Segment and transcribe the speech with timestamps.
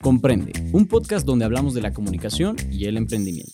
[0.00, 3.52] Comprende, un podcast donde hablamos de la comunicación y el emprendimiento.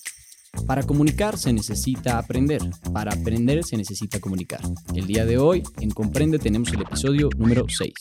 [0.67, 2.61] Para comunicar se necesita aprender,
[2.93, 4.61] para aprender se necesita comunicar.
[4.95, 7.93] El día de hoy en Comprende tenemos el episodio número 6.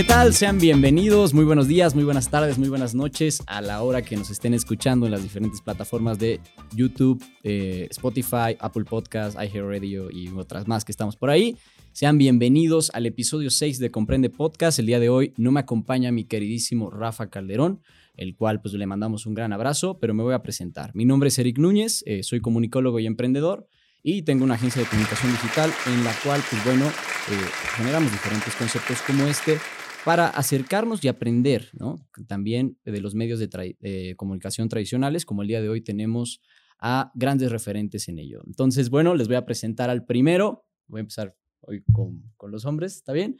[0.00, 0.32] ¿Qué tal?
[0.32, 4.16] Sean bienvenidos, muy buenos días, muy buenas tardes, muy buenas noches a la hora que
[4.16, 6.40] nos estén escuchando en las diferentes plataformas de
[6.74, 11.54] YouTube, eh, Spotify, Apple Podcast, iHeartRadio y otras más que estamos por ahí.
[11.92, 14.78] Sean bienvenidos al episodio 6 de Comprende Podcast.
[14.78, 17.82] El día de hoy no me acompaña mi queridísimo Rafa Calderón,
[18.16, 20.92] el cual pues le mandamos un gran abrazo, pero me voy a presentar.
[20.94, 23.66] Mi nombre es Eric Núñez, eh, soy comunicólogo y emprendedor
[24.02, 28.54] y tengo una agencia de comunicación digital en la cual pues bueno, eh, generamos diferentes
[28.54, 29.58] conceptos como este
[30.04, 31.96] para acercarnos y aprender, ¿no?
[32.26, 36.40] También de los medios de, comunicación tradicionales, como el día de hoy tenemos
[36.78, 38.42] a grandes referentes en ello.
[38.46, 40.66] Entonces, bueno, les voy a presentar al primero.
[40.86, 43.36] Voy a empezar hoy con, los hombres, ¿está bien?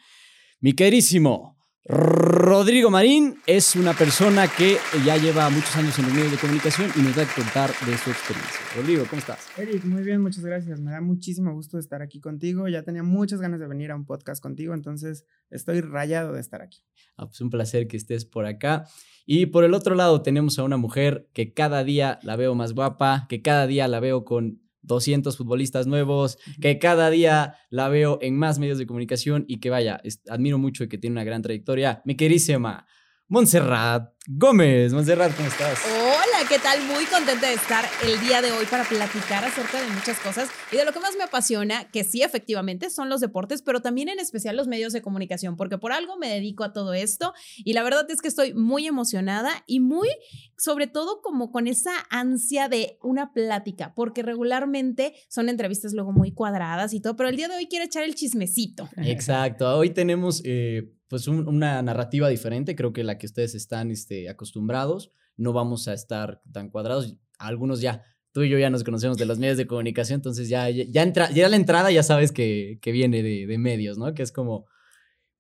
[0.60, 6.32] Mi querísimo Rodrigo Marín es una persona que ya lleva muchos años en los medios
[6.32, 8.60] de comunicación y nos va a contar de su experiencia.
[8.76, 9.48] Rodrigo, ¿cómo estás?
[9.56, 10.78] Eric, muy bien, muchas gracias.
[10.78, 12.68] Me da muchísimo gusto estar aquí contigo.
[12.68, 16.60] Ya tenía muchas ganas de venir a un podcast contigo, entonces estoy rayado de estar
[16.60, 16.84] aquí.
[17.16, 18.84] Ah, pues un placer que estés por acá.
[19.24, 22.74] Y por el otro lado tenemos a una mujer que cada día la veo más
[22.74, 28.18] guapa, que cada día la veo con 200 futbolistas nuevos, que cada día la veo
[28.22, 31.42] en más medios de comunicación y que vaya, admiro mucho y que tiene una gran
[31.42, 32.02] trayectoria.
[32.04, 32.86] Mi querísima
[33.28, 34.92] Montserrat Gómez.
[34.92, 35.99] Montserrat, ¿cómo estás?
[36.48, 36.80] ¿Qué tal?
[36.86, 40.76] Muy contenta de estar el día de hoy para platicar acerca de muchas cosas y
[40.76, 44.18] de lo que más me apasiona, que sí, efectivamente, son los deportes, pero también en
[44.18, 47.82] especial los medios de comunicación, porque por algo me dedico a todo esto y la
[47.82, 50.08] verdad es que estoy muy emocionada y muy,
[50.56, 56.32] sobre todo, como con esa ansia de una plática, porque regularmente son entrevistas luego muy
[56.32, 58.88] cuadradas y todo, pero el día de hoy quiero echar el chismecito.
[58.96, 60.40] Exacto, hoy tenemos...
[60.44, 65.88] Eh, pues una narrativa diferente, creo que la que ustedes están este, acostumbrados, no vamos
[65.88, 69.56] a estar tan cuadrados, algunos ya, tú y yo ya nos conocemos de los medios
[69.56, 73.46] de comunicación, entonces ya, ya, entra, ya la entrada ya sabes que, que viene de,
[73.46, 74.12] de, medios, ¿no?
[74.12, 74.66] Que es como,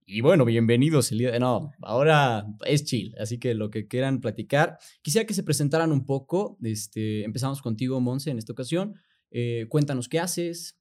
[0.06, 4.20] y bueno, bienvenidos el día de, no, ahora es chill, así que lo que quieran
[4.20, 8.94] platicar, quisiera que se presentaran un poco, este, empezamos contigo, Monse, en esta ocasión,
[9.30, 10.80] eh, cuéntanos qué haces,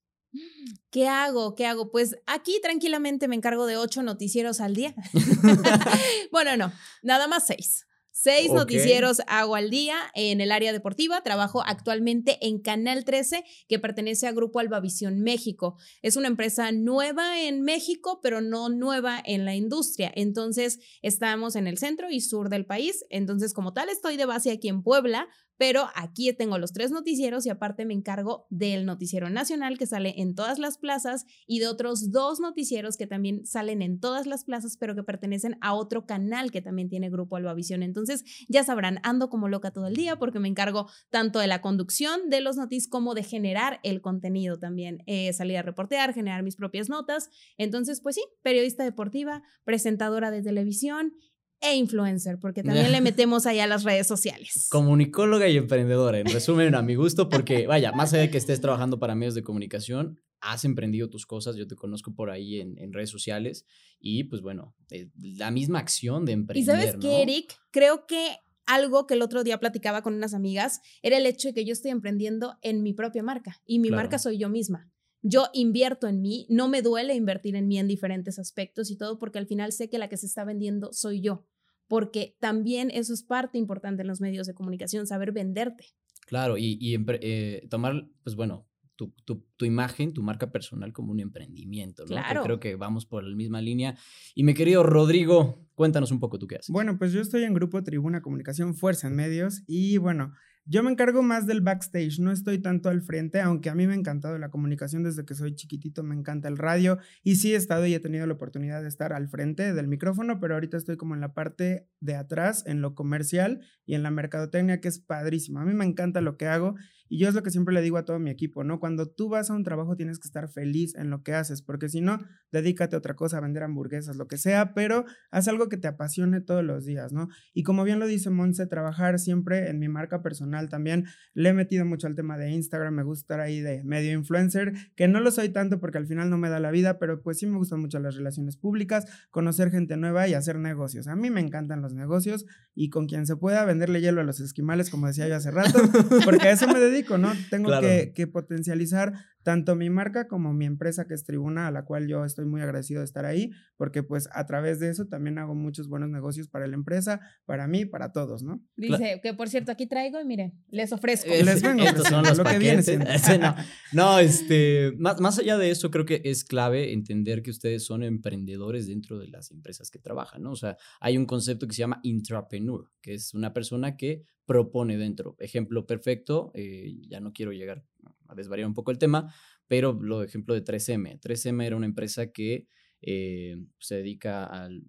[0.92, 1.56] ¿Qué hago?
[1.56, 1.90] ¿Qué hago?
[1.90, 4.94] Pues aquí tranquilamente me encargo de ocho noticieros al día.
[6.32, 7.88] bueno, no, nada más seis.
[8.12, 11.22] Seis noticieros hago al día en el área deportiva.
[11.22, 15.78] Trabajo actualmente en Canal 13, que pertenece a Grupo Albavisión México.
[16.02, 20.12] Es una empresa nueva en México, pero no nueva en la industria.
[20.16, 23.06] Entonces, estamos en el centro y sur del país.
[23.10, 25.28] Entonces, como tal, estoy de base aquí en Puebla,
[25.60, 30.14] pero aquí tengo los tres noticieros y aparte me encargo del noticiero nacional que sale
[30.22, 34.46] en todas las plazas y de otros dos noticieros que también salen en todas las
[34.46, 37.84] plazas, pero que pertenecen a otro canal que también tiene Grupo Albavisión.
[37.84, 41.62] Entonces, ya sabrán, ando como loca todo el día porque me encargo tanto de la
[41.62, 46.42] conducción de los noticias como de generar el contenido también, eh, salir a reportear, generar
[46.42, 47.32] mis propias notas.
[47.58, 51.16] Entonces, pues sí, periodista deportiva, presentadora de televisión
[51.62, 54.68] e influencer, porque también le metemos allá a las redes sociales.
[54.70, 58.62] Comunicóloga y emprendedora, en resumen, a mi gusto, porque vaya, más allá de que estés
[58.62, 62.78] trabajando para medios de comunicación, has emprendido tus cosas, yo te conozco por ahí en,
[62.78, 63.66] en redes sociales
[64.00, 66.64] y pues bueno, eh, la misma acción de emprender.
[66.64, 70.80] Y sabes qué, Eric, creo que algo que el otro día platicaba con unas amigas
[71.02, 74.18] era el hecho de que yo estoy emprendiendo en mi propia marca y mi marca
[74.18, 74.90] soy yo misma
[75.22, 79.20] yo invierto en mí, no me duele invertir en mí en diferentes aspectos y todo
[79.20, 81.46] porque al final sé que la que se está vendiendo soy yo,
[81.90, 85.88] porque también eso es parte importante en los medios de comunicación, saber venderte.
[86.28, 89.14] Claro, y, eh, tomar, pues bueno, tu,
[89.56, 92.10] tu, imagen, tu marca personal como un emprendimiento, ¿no?
[92.10, 92.44] Claro.
[92.44, 93.98] creo que vamos por la misma línea.
[94.36, 96.70] Y mi querido Rodrigo, cuéntanos un poco tú qué haces.
[96.70, 100.34] Bueno, pues yo estoy en Grupo Tribuna Comunicación Fuerza en Medios y bueno,
[100.70, 103.94] yo me encargo más del backstage, no estoy tanto al frente, aunque a mí me
[103.94, 107.56] ha encantado la comunicación desde que soy chiquitito, me encanta el radio y sí he
[107.56, 110.96] estado y he tenido la oportunidad de estar al frente del micrófono, pero ahorita estoy
[110.96, 115.00] como en la parte de atrás, en lo comercial y en la mercadotecnia, que es
[115.00, 115.60] padrísimo.
[115.60, 116.76] A mí me encanta lo que hago
[117.10, 118.80] y yo es lo que siempre le digo a todo mi equipo, ¿no?
[118.80, 121.90] Cuando tú vas a un trabajo tienes que estar feliz en lo que haces, porque
[121.90, 122.20] si no,
[122.52, 125.88] dedícate a otra cosa, a vender hamburguesas, lo que sea, pero haz algo que te
[125.88, 127.28] apasione todos los días, ¿no?
[127.54, 131.54] Y como bien lo dice Monse, trabajar siempre en mi marca personal también le he
[131.54, 135.20] metido mucho al tema de Instagram, me gusta estar ahí de medio influencer, que no
[135.20, 137.58] lo soy tanto porque al final no me da la vida, pero pues sí me
[137.58, 141.08] gustan mucho las relaciones públicas, conocer gente nueva y hacer negocios.
[141.08, 142.46] A mí me encantan los negocios
[142.76, 145.80] y con quien se pueda venderle hielo a los esquimales, como decía yo hace rato,
[146.26, 147.32] porque a eso me dedico, ¿no?
[147.50, 149.14] Tengo que, que potencializar
[149.44, 152.62] tanto mi marca como mi empresa que es Tribuna, a la cual yo estoy muy
[152.62, 156.48] agradecido de estar ahí, porque pues a través de eso también hago muchos buenos negocios
[156.48, 158.62] para la empresa, para mí, para todos, ¿no?
[158.76, 161.30] Dice que por cierto aquí traigo y miren, les ofrezco.
[161.30, 162.84] les vengo Estos son los lo que viene
[163.40, 163.56] no,
[163.94, 168.04] no, este, más, más allá de eso creo que es clave entender que ustedes son
[168.04, 170.52] emprendedores dentro de las empresas que trabajan, ¿no?
[170.52, 174.98] O sea, hay un concepto que se llama intrapreneur, que es una persona que propone
[174.98, 175.36] dentro.
[175.38, 177.86] Ejemplo perfecto, eh, ya no quiero llegar
[178.28, 179.32] a desvariar un poco el tema,
[179.68, 181.20] pero lo ejemplo de 3M.
[181.20, 182.66] 3M era una empresa que
[183.04, 184.88] eh, se dedica al,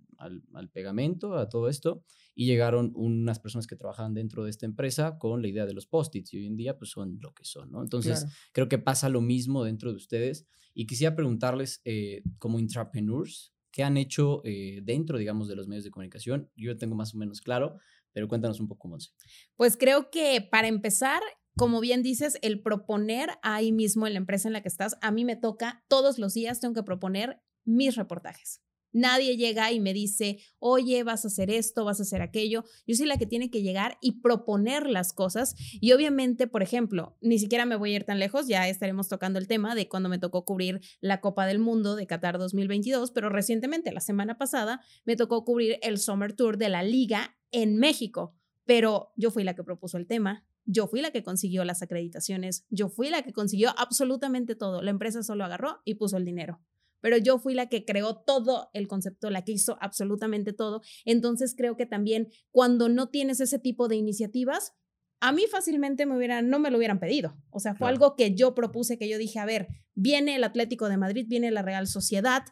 [0.73, 2.03] pegamento, a todo esto,
[2.35, 5.85] y llegaron unas personas que trabajaban dentro de esta empresa con la idea de los
[5.85, 7.83] post-its, y hoy en día pues son lo que son, ¿no?
[7.83, 13.53] Entonces, creo que pasa lo mismo dentro de ustedes, y quisiera preguntarles, eh, como intrapreneurs,
[13.71, 14.43] ¿qué han hecho
[14.83, 16.51] dentro, digamos, de los medios de comunicación?
[16.57, 17.77] Yo tengo más o menos claro,
[18.13, 19.11] pero cuéntanos un poco, Monse.
[19.57, 21.21] Pues creo que para empezar,
[21.57, 25.11] como bien dices, el proponer ahí mismo en la empresa en la que estás, a
[25.11, 28.63] mí me toca todos los días, tengo que proponer mis reportajes.
[28.93, 32.65] Nadie llega y me dice, oye, vas a hacer esto, vas a hacer aquello.
[32.87, 35.55] Yo soy la que tiene que llegar y proponer las cosas.
[35.81, 39.39] Y obviamente, por ejemplo, ni siquiera me voy a ir tan lejos, ya estaremos tocando
[39.39, 43.29] el tema de cuando me tocó cubrir la Copa del Mundo de Qatar 2022, pero
[43.29, 48.35] recientemente, la semana pasada, me tocó cubrir el Summer Tour de la liga en México.
[48.65, 52.67] Pero yo fui la que propuso el tema, yo fui la que consiguió las acreditaciones,
[52.71, 54.83] yo fui la que consiguió absolutamente todo.
[54.83, 56.61] La empresa solo agarró y puso el dinero
[57.01, 60.83] pero yo fui la que creó todo el concepto, la que hizo absolutamente todo.
[61.05, 64.75] Entonces creo que también cuando no tienes ese tipo de iniciativas,
[65.21, 67.37] a mí fácilmente me hubieran, no me lo hubieran pedido.
[67.51, 70.89] O sea, fue algo que yo propuse, que yo dije, a ver, viene el Atlético
[70.89, 72.43] de Madrid, viene la Real Sociedad,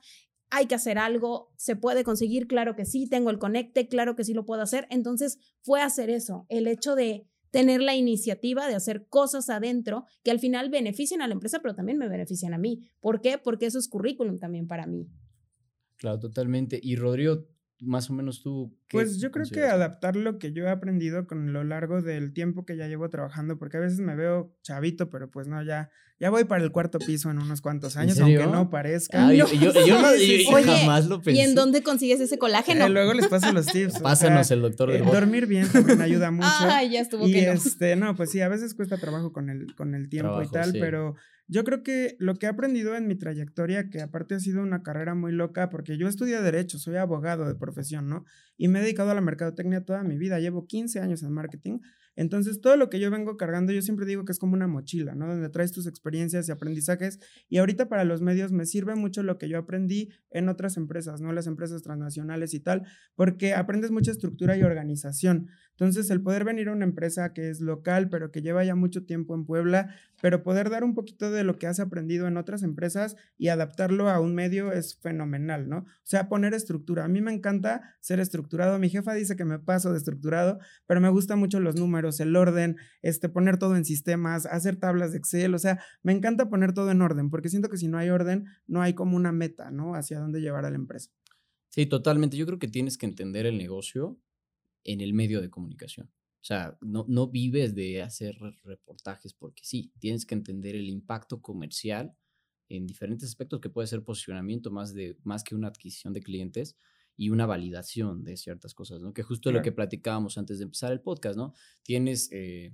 [0.51, 4.25] hay que hacer algo, se puede conseguir, claro que sí, tengo el conecte, claro que
[4.25, 4.87] sí lo puedo hacer.
[4.91, 10.31] Entonces fue hacer eso, el hecho de tener la iniciativa de hacer cosas adentro que
[10.31, 12.91] al final beneficien a la empresa, pero también me benefician a mí.
[13.01, 13.39] ¿Por qué?
[13.39, 15.09] Porque eso es currículum también para mí.
[15.97, 16.79] Claro, totalmente.
[16.83, 17.47] Y Rodrigo,
[17.81, 18.77] más o menos tú.
[18.91, 22.65] Pues yo creo que adaptar lo que yo he aprendido con lo largo del tiempo
[22.65, 26.31] que ya llevo trabajando, porque a veces me veo chavito, pero pues no, ya, ya
[26.31, 29.33] voy para el cuarto piso en unos cuantos años, aunque no parezca.
[29.33, 31.41] yo, jamás lo pensé.
[31.41, 32.87] ¿Y en dónde consigues ese colágeno?
[32.87, 34.01] Eh, luego les paso los tips.
[34.01, 36.49] Pásanos el doctor de eh, Dormir bien también ayuda mucho.
[36.49, 37.53] Ay, ya estuvo y que no.
[37.53, 40.73] este, no, pues sí, a veces cuesta trabajo con el, con el tiempo y tal,
[40.73, 41.15] pero
[41.49, 44.83] yo creo que lo que he aprendido en mi trayectoria, que aparte ha sido una
[44.83, 48.25] carrera muy loca, porque yo estudié Derecho, soy abogado de profesión, ¿no?
[48.57, 51.81] Y me he dedicado a la mercadotecnia toda mi vida, llevo 15 años en marketing
[52.19, 55.15] entonces, todo lo que yo vengo cargando, yo siempre digo que es como una mochila,
[55.15, 55.29] ¿no?
[55.29, 57.21] Donde traes tus experiencias y aprendizajes.
[57.49, 61.21] Y ahorita para los medios me sirve mucho lo que yo aprendí en otras empresas,
[61.21, 61.33] ¿no?
[61.33, 62.83] Las empresas transnacionales y tal,
[63.15, 65.47] porque aprendes mucha estructura y organización.
[65.79, 69.05] Entonces, el poder venir a una empresa que es local, pero que lleva ya mucho
[69.05, 72.65] tiempo en Puebla, pero poder dar un poquito de lo que has aprendido en otras
[72.65, 75.79] empresas y adaptarlo a un medio es fenomenal, ¿no?
[75.79, 77.05] O sea, poner estructura.
[77.05, 78.77] A mí me encanta ser estructurado.
[78.81, 80.59] Mi jefa dice que me paso de estructurado,
[80.89, 85.13] pero me gustan mucho los números el orden, este, poner todo en sistemas, hacer tablas
[85.13, 87.99] de Excel, o sea, me encanta poner todo en orden, porque siento que si no
[87.99, 89.95] hay orden, no hay como una meta, ¿no?
[89.95, 91.11] Hacia dónde llevar a la empresa.
[91.69, 92.37] Sí, totalmente.
[92.37, 94.19] Yo creo que tienes que entender el negocio
[94.85, 96.11] en el medio de comunicación.
[96.41, 101.43] O sea, no, no vives de hacer reportajes porque sí, tienes que entender el impacto
[101.43, 102.15] comercial
[102.69, 106.77] en diferentes aspectos que puede ser posicionamiento más, de, más que una adquisición de clientes,
[107.19, 109.13] y una validación de ciertas cosas, ¿no?
[109.13, 111.53] Que justo lo que platicábamos antes de empezar el podcast, ¿no?
[111.83, 112.73] Tienes eh,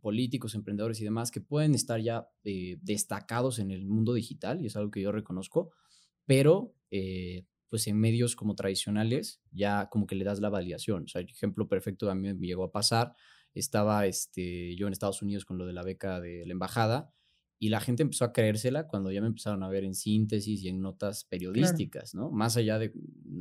[0.00, 4.66] políticos, emprendedores y demás que pueden estar ya eh, destacados en el mundo digital, y
[4.66, 5.70] es algo que yo reconozco,
[6.26, 11.04] pero eh, pues en medios como tradicionales ya como que le das la validación.
[11.04, 13.14] O sea, ejemplo perfecto a mí me llegó a pasar,
[13.54, 17.14] estaba este, yo en Estados Unidos con lo de la beca de la embajada,
[17.62, 20.68] y la gente empezó a creérsela cuando ya me empezaron a ver en síntesis y
[20.68, 22.30] en notas periodísticas, ¿no?
[22.30, 22.90] Más allá de,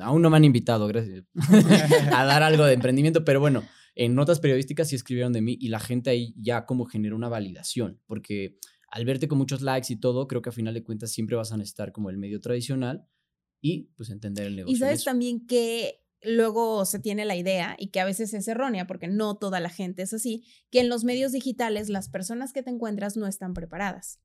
[0.02, 1.24] aún no me han invitado, gracias,
[2.14, 3.64] a dar algo de emprendimiento, pero bueno,
[3.96, 7.30] en notas periodísticas sí escribieron de mí y la gente ahí ya como generó una
[7.30, 8.58] validación, porque
[8.90, 11.54] al verte con muchos likes y todo, creo que a final de cuentas siempre vas
[11.54, 13.06] a necesitar como el medio tradicional
[13.62, 14.76] y pues entender el negocio.
[14.76, 18.88] Y sabes también que luego se tiene la idea, y que a veces es errónea
[18.88, 22.64] porque no toda la gente es así, que en los medios digitales las personas que
[22.64, 24.20] te encuentras no están preparadas.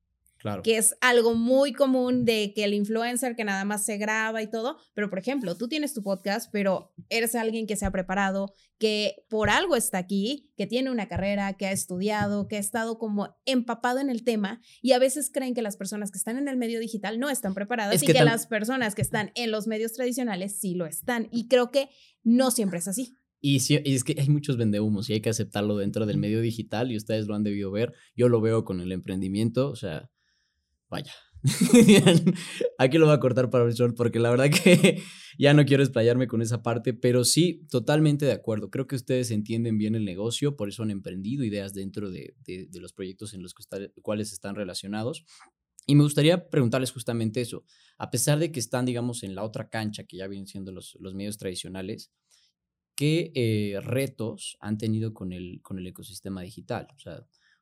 [0.62, 4.50] Que es algo muy común de que el influencer que nada más se graba y
[4.50, 8.52] todo, pero por ejemplo, tú tienes tu podcast, pero eres alguien que se ha preparado,
[8.78, 12.98] que por algo está aquí, que tiene una carrera, que ha estudiado, que ha estado
[12.98, 16.48] como empapado en el tema y a veces creen que las personas que están en
[16.48, 19.92] el medio digital no están preparadas y que, las personas que están en los medios
[19.92, 21.28] tradicionales sí lo están.
[21.30, 21.88] Y creo que
[22.22, 23.16] no siempre es así.
[23.46, 26.96] Y, es que hay muchos vendehumos y hay que aceptarlo dentro del medio digital y
[26.96, 27.92] ustedes lo han debido ver.
[28.16, 30.10] Yo lo veo con el emprendimiento, o sea,
[30.94, 31.12] vaya.
[32.78, 35.02] Aquí lo voy a cortar para el sol porque la verdad que
[35.38, 38.70] ya no quiero explayarme con esa parte, pero sí, totalmente de acuerdo.
[38.70, 42.34] Creo que ustedes entienden bien el negocio, por eso han emprendido ideas dentro de,
[42.80, 43.54] los proyectos en los
[44.02, 45.26] cuales están relacionados.
[45.86, 47.64] Y me gustaría preguntarles justamente eso.
[47.98, 50.96] A pesar de que están, digamos, en la otra cancha que ya vienen siendo los,
[51.00, 52.10] los medios tradicionales,
[52.96, 56.86] ¿qué eh, retos han tenido con el, con el ecosistema digital?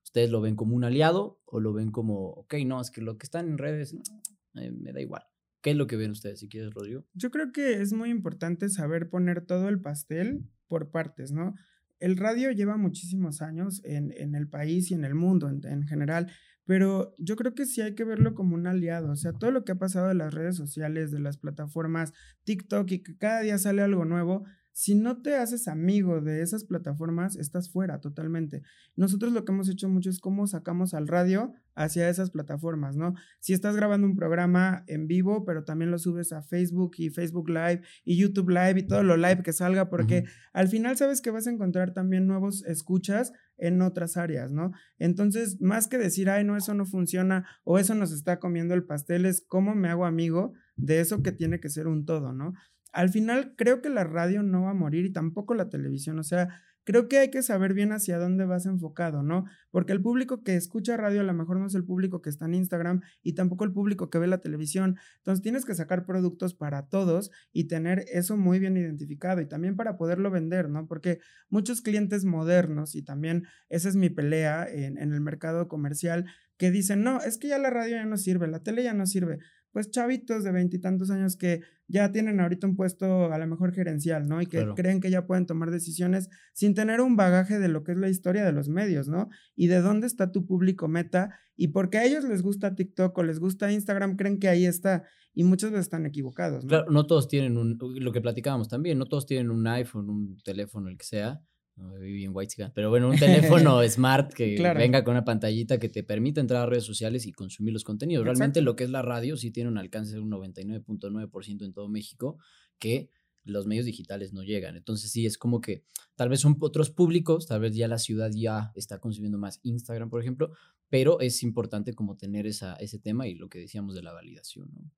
[0.04, 3.18] ¿Ustedes lo ven como un aliado o lo ven como, ok, no, es que lo
[3.18, 3.94] que están en redes
[4.54, 5.22] eh, me da igual?
[5.62, 7.04] ¿Qué es lo que ven ustedes, si quieres, Rodrigo?
[7.14, 11.54] Yo creo que es muy importante saber poner todo el pastel por partes, ¿no?
[12.00, 15.86] El radio lleva muchísimos años en, en el país y en el mundo en, en,
[15.86, 16.32] general,
[16.64, 19.64] pero yo creo que sí hay que verlo como un aliado, o sea, todo lo
[19.64, 23.56] que ha pasado de las redes sociales, de las plataformas TikTok y que cada día
[23.56, 28.62] sale algo nuevo, si no te haces amigo de esas plataformas, estás fuera totalmente.
[28.96, 33.14] Nosotros lo que hemos hecho mucho es cómo sacamos al radio hacia esas plataformas, ¿no?
[33.40, 37.48] Si estás grabando un programa en vivo, pero también lo subes a Facebook y Facebook
[37.48, 41.30] Live y YouTube Live y todo lo live que salga, porque al final sabes que
[41.30, 44.72] vas a encontrar también nuevos escuchas en otras áreas, ¿no?
[44.98, 48.84] Entonces, más que decir, ay, no, eso no funciona o eso nos está comiendo el
[48.84, 52.54] pastel, es cómo me hago amigo de eso que tiene que ser un todo, ¿no?
[52.92, 56.22] Al final creo que la radio no va a morir y tampoco la televisión, o
[56.22, 56.48] sea,
[56.84, 59.44] creo que hay que saber bien hacia dónde vas enfocado, ¿no?
[59.70, 62.46] Porque el público que escucha radio a lo mejor no es el público que está
[62.46, 64.96] en Instagram y tampoco el público que ve la televisión.
[65.18, 69.76] Entonces tienes que sacar productos para todos y tener eso muy bien identificado y también
[69.76, 70.86] para poderlo vender, ¿no?
[70.86, 76.26] Porque muchos clientes modernos, y también esa es mi pelea en, en el mercado comercial,
[76.56, 79.06] que dicen, no, es que ya la radio ya no sirve, la tele ya no
[79.06, 79.38] sirve
[79.72, 84.28] pues chavitos de veintitantos años que ya tienen ahorita un puesto a lo mejor gerencial,
[84.28, 84.40] ¿no?
[84.40, 87.92] Y que creen que ya pueden tomar decisiones sin tener un bagaje de lo que
[87.92, 89.28] es la historia de los medios, ¿no?
[89.56, 93.22] Y de dónde está tu público meta y porque a ellos les gusta TikTok o
[93.22, 96.68] les gusta Instagram, creen que ahí está y muchas veces están equivocados, ¿no?
[96.68, 100.38] Claro, no todos tienen un, lo que platicábamos también, no todos tienen un iPhone, un
[100.44, 101.40] teléfono, el que sea
[101.76, 106.02] no, bien white pero bueno, un teléfono smart que venga con una pantallita que te
[106.02, 108.24] permita entrar a redes sociales y consumir los contenidos.
[108.24, 111.88] Realmente lo que es la radio sí tiene un alcance de un 99.9% en todo
[111.88, 112.38] México
[112.78, 113.10] que
[113.44, 114.76] los medios digitales no llegan.
[114.76, 118.30] Entonces sí, es como que tal vez son otros públicos, tal vez ya la ciudad
[118.34, 120.52] ya está consumiendo más Instagram, por ejemplo,
[120.88, 124.70] pero es importante como tener esa, ese tema y lo que decíamos de la validación.
[124.72, 124.90] ¿no?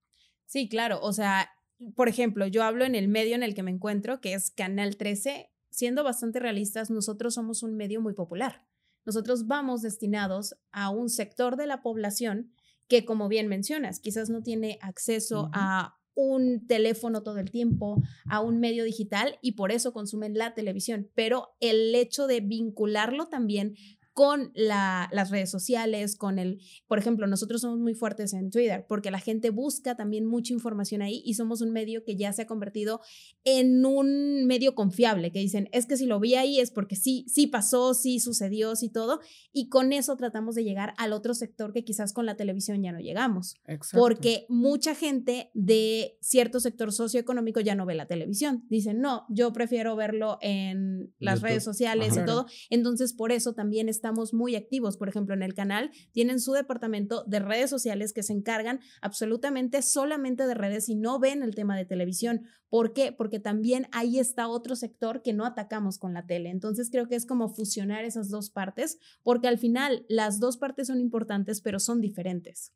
[0.45, 1.51] Sí, claro, o sea,
[1.95, 4.97] por ejemplo, yo hablo en el medio en el que me encuentro, que es Canal
[4.97, 8.65] 13, siendo bastante realistas, nosotros somos un medio muy popular.
[9.05, 12.53] Nosotros vamos destinados a un sector de la población
[12.87, 18.41] que, como bien mencionas, quizás no tiene acceso a un teléfono todo el tiempo, a
[18.41, 21.11] un medio digital y por eso consumen la televisión.
[21.17, 23.75] Pero el hecho de vincularlo también
[24.15, 29.11] con las redes sociales, con el, por ejemplo, nosotros somos muy fuertes en Twitter porque
[29.11, 32.47] la gente busca también mucha información ahí y somos un medio que ya se ha
[32.47, 33.01] convertido
[33.43, 37.27] en un medio confiable, que dicen, es que si lo vi ahí es porque sí,
[37.29, 39.19] sí pasó, sí sucedió, sí todo,
[39.53, 42.93] y con eso tratamos de llegar al otro sector que quizás con la televisión ya
[42.93, 43.57] no llegamos,
[43.93, 49.53] porque mucha gente de cierto sector socioeconómico ya no ve la televisión, dicen, no, yo
[49.53, 54.55] prefiero verlo en las redes sociales y todo, entonces por eso también está estamos muy
[54.55, 54.99] activos.
[54.99, 59.81] Por ejemplo, en el canal tienen su departamento de redes sociales que se encargan absolutamente
[59.81, 62.43] solamente de redes y no ven el tema de televisión.
[62.69, 63.13] ¿Por qué?
[63.13, 66.51] Porque también ahí está otro sector que no atacamos con la tele.
[66.51, 70.89] Entonces creo que es como fusionar esas dos partes, porque al final las dos partes
[70.89, 72.75] son importantes, pero son diferentes.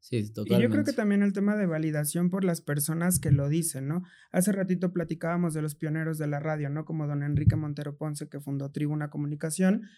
[0.00, 0.60] Sí, totalmente.
[0.60, 3.88] Y yo creo que también el tema de validación por las personas que lo dicen,
[3.88, 4.02] ¿no?
[4.32, 6.86] Hace ratito platicábamos de los pioneros de la radio, ¿no?
[6.86, 9.88] Como don Enrique Montero Ponce, que fundó Tribuna Comunicación,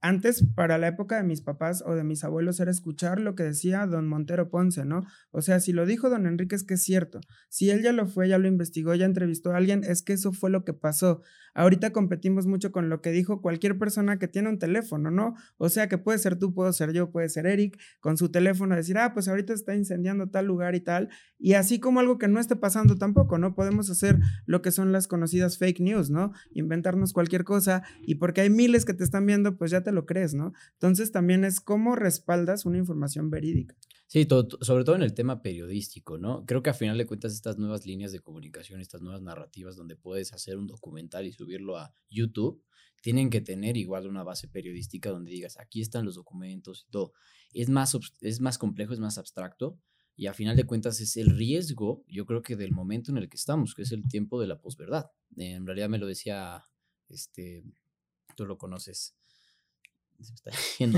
[0.00, 3.42] antes, para la época de mis papás o de mis abuelos, era escuchar lo que
[3.42, 5.04] decía don Montero Ponce, ¿no?
[5.30, 7.20] O sea, si lo dijo don Enrique es que es cierto.
[7.48, 10.32] Si él ya lo fue, ya lo investigó, ya entrevistó a alguien, es que eso
[10.32, 11.22] fue lo que pasó.
[11.54, 15.34] Ahorita competimos mucho con lo que dijo cualquier persona que tiene un teléfono, ¿no?
[15.56, 18.76] O sea, que puede ser tú, puedo ser yo, puede ser Eric, con su teléfono
[18.76, 21.08] decir, ah, pues ahorita está incendiando tal lugar y tal.
[21.38, 23.54] Y así como algo que no esté pasando tampoco, ¿no?
[23.54, 26.32] Podemos hacer lo que son las conocidas fake news, ¿no?
[26.50, 30.34] Inventarnos cualquier cosa y porque hay miles que te están viendo, pues ya lo crees,
[30.34, 30.52] ¿no?
[30.72, 33.76] Entonces también es cómo respaldas una información verídica.
[34.08, 34.26] Sí,
[34.60, 36.44] sobre todo en el tema periodístico, ¿no?
[36.46, 39.96] Creo que a final de cuentas estas nuevas líneas de comunicación, estas nuevas narrativas donde
[39.96, 42.62] puedes hacer un documental y subirlo a YouTube,
[43.02, 47.12] tienen que tener igual una base periodística donde digas, aquí están los documentos y todo.
[47.52, 49.78] Es más, es más complejo, es más abstracto
[50.16, 53.28] y a final de cuentas es el riesgo, yo creo que del momento en el
[53.28, 55.10] que estamos, que es el tiempo de la posverdad.
[55.36, 56.64] En realidad me lo decía,
[57.08, 57.64] este,
[58.36, 59.15] tú lo conoces,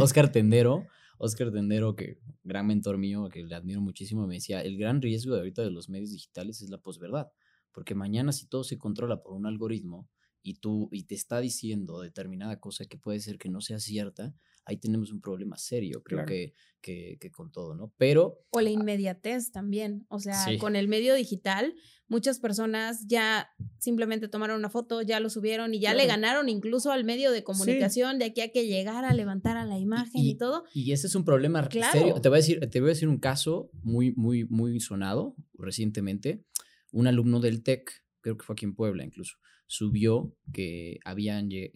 [0.00, 0.86] Oscar Tendero,
[1.18, 5.34] Oscar Tendero, que gran mentor mío, que le admiro muchísimo, me decía, el gran riesgo
[5.34, 7.30] de ahorita de los medios digitales es la posverdad,
[7.72, 10.08] porque mañana si todo se controla por un algoritmo
[10.42, 14.34] y tú y te está diciendo determinada cosa que puede ser que no sea cierta,
[14.68, 17.92] ahí tenemos un problema serio, creo que, que, con todo, ¿no?
[17.96, 18.38] Pero...
[18.50, 21.74] O la inmediatez también, o sea, con el medio digital,
[22.06, 23.48] muchas personas ya
[23.78, 27.42] simplemente tomaron una foto, ya lo subieron y ya le ganaron incluso al medio de
[27.42, 30.64] comunicación de aquí a que llegara, a la imagen y, todo.
[30.74, 32.20] Y ese es un problema serio.
[32.20, 36.44] Te voy a decir, te voy a decir un caso muy, muy, muy sonado recientemente.
[36.92, 41.70] Un alumno del TEC, creo que fue aquí en Puebla incluso, subió que habían, que,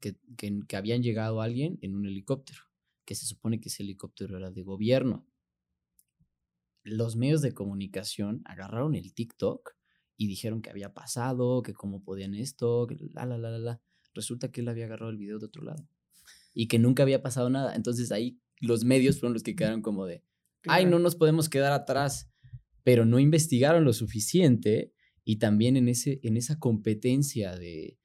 [0.00, 0.16] que,
[0.66, 2.64] que, habían llegado alguien en un helicóptero,
[3.06, 5.26] que se supone que ese helicóptero era de gobierno.
[6.82, 9.76] Los medios de comunicación agarraron el TikTok
[10.16, 13.80] y dijeron que había pasado, que cómo podían esto, que la, la, la, la, la.
[14.12, 15.88] Resulta que él había agarrado el video de otro lado
[16.52, 17.76] y que nunca había pasado nada.
[17.76, 20.24] Entonces ahí los medios fueron los que quedaron como de,
[20.66, 22.28] ay, no nos podemos quedar atrás,
[22.82, 24.92] pero no investigaron lo suficiente
[25.30, 28.00] y también en, ese, en esa competencia de,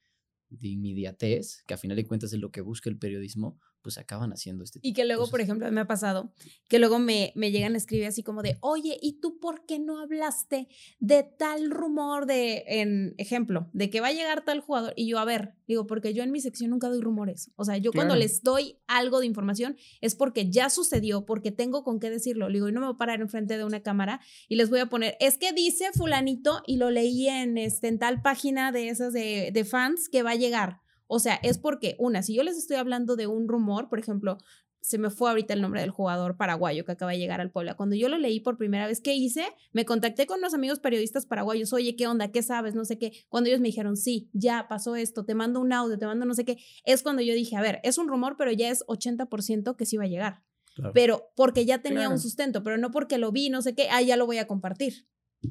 [0.48, 4.32] de inmediatez, que a final de cuentas es lo que busca el periodismo, pues acaban
[4.32, 6.32] haciendo este Y que luego, por ejemplo, me ha pasado
[6.66, 9.78] que luego me, me llegan a escribir así como de, oye, ¿y tú por qué
[9.78, 10.66] no hablaste
[10.98, 14.92] de tal rumor de, en ejemplo, de que va a llegar tal jugador?
[14.96, 17.52] Y yo, a ver, digo, porque yo en mi sección nunca doy rumores.
[17.54, 21.84] O sea, yo cuando les doy algo de información es porque ya sucedió, porque tengo
[21.84, 22.48] con qué decirlo.
[22.48, 24.86] digo, y no me voy a parar enfrente de una cámara y les voy a
[24.86, 29.12] poner, es que dice fulanito y lo leí en, este, en tal página de esas
[29.12, 30.80] de, de fans que va a llegar.
[31.06, 34.38] O sea, es porque, una, si yo les estoy hablando de un rumor, por ejemplo,
[34.86, 37.74] se me fue ahorita el nombre del jugador paraguayo que acaba de llegar al Puebla.
[37.74, 39.44] Cuando yo lo leí por primera vez, ¿qué hice?
[39.72, 42.30] Me contacté con unos amigos periodistas paraguayos, oye, ¿qué onda?
[42.30, 42.76] ¿Qué sabes?
[42.76, 43.12] No sé qué.
[43.28, 46.34] Cuando ellos me dijeron, sí, ya pasó esto, te mando un audio, te mando no
[46.34, 49.74] sé qué, es cuando yo dije, a ver, es un rumor, pero ya es 80%
[49.74, 50.44] que sí va a llegar.
[50.92, 54.02] Pero porque ya tenía un sustento, pero no porque lo vi, no sé qué, ah,
[54.02, 55.08] ya lo voy a compartir.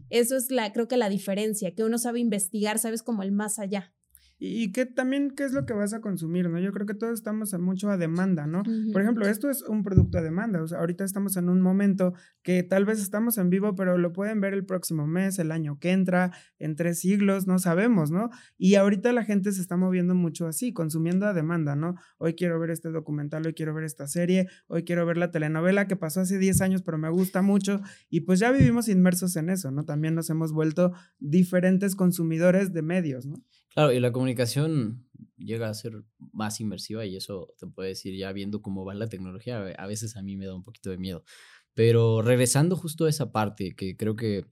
[0.10, 3.60] Eso es la, creo que la diferencia, que uno sabe investigar, sabes como el más
[3.60, 3.94] allá.
[4.38, 6.60] Y que también qué es lo que vas a consumir, ¿no?
[6.60, 8.64] Yo creo que todos estamos mucho a demanda, ¿no?
[8.92, 12.14] Por ejemplo, esto es un producto a demanda, o sea, ahorita estamos en un momento
[12.44, 15.80] que tal vez estamos en vivo, pero lo pueden ver el próximo mes, el año
[15.80, 18.30] que entra, en tres siglos, no sabemos, ¿no?
[18.58, 21.96] Y ahorita la gente se está moviendo mucho así, consumiendo a demanda, ¿no?
[22.18, 25.88] Hoy quiero ver este documental, hoy quiero ver esta serie, hoy quiero ver la telenovela
[25.88, 29.50] que pasó hace 10 años, pero me gusta mucho, y pues ya vivimos inmersos en
[29.50, 29.86] eso, ¿no?
[29.86, 33.42] También nos hemos vuelto diferentes consumidores de medios, ¿no?
[33.76, 35.06] Claro, y la comunicación
[35.38, 39.10] llega a ser más inmersiva y eso te puede decir ya viendo cómo va la
[39.10, 41.26] tecnología, a veces a mí me da un poquito de miedo.
[41.74, 44.46] Pero regresando justo a esa parte, que creo que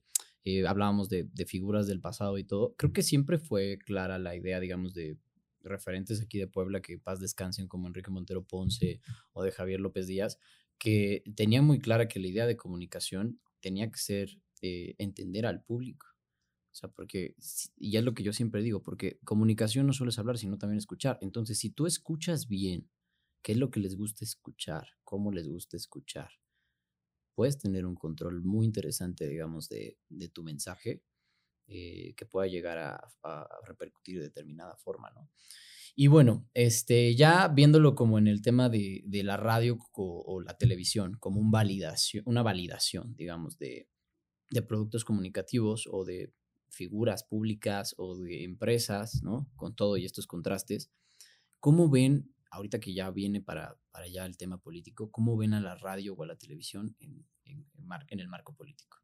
[0.43, 4.59] eh, hablábamos de, figuras del pasado y todo, creo que siempre fue clara la idea,
[4.59, 5.17] digamos, de
[5.61, 8.99] referentes aquí de Puebla que paz descansen como Enrique Montero Ponce
[9.31, 10.37] o de Javier López Díaz,
[10.77, 15.63] que tenían muy clara que la idea de comunicación tenía que ser eh, entender al
[15.63, 16.12] público
[16.73, 17.35] o sea, porque,
[17.77, 20.79] y es lo que yo siempre digo, porque comunicación no solo es hablar, sino también
[20.79, 21.19] escuchar.
[21.21, 22.89] Entonces, si tú escuchas bien,
[23.43, 26.31] qué es lo que les gusta escuchar, cómo les gusta escuchar,
[27.35, 31.03] puedes tener un control muy interesante, digamos, de, de tu mensaje
[31.67, 35.29] eh, que pueda llegar a, a, repercutir de determinada forma, ¿no?
[35.95, 40.41] Y bueno, este, ya viéndolo como en el tema de, de la radio o, o,
[40.41, 43.87] la televisión, como un validación, una validación, digamos, de,
[44.49, 46.33] de productos comunicativos o de
[46.73, 49.49] figuras públicas o de empresas, ¿no?
[49.55, 50.91] Con todo y estos contrastes,
[51.59, 55.61] ¿cómo ven, ahorita que ya viene para, para allá el tema político, cómo ven a
[55.61, 57.65] la radio o a la televisión en, en,
[58.07, 58.97] en el marco político?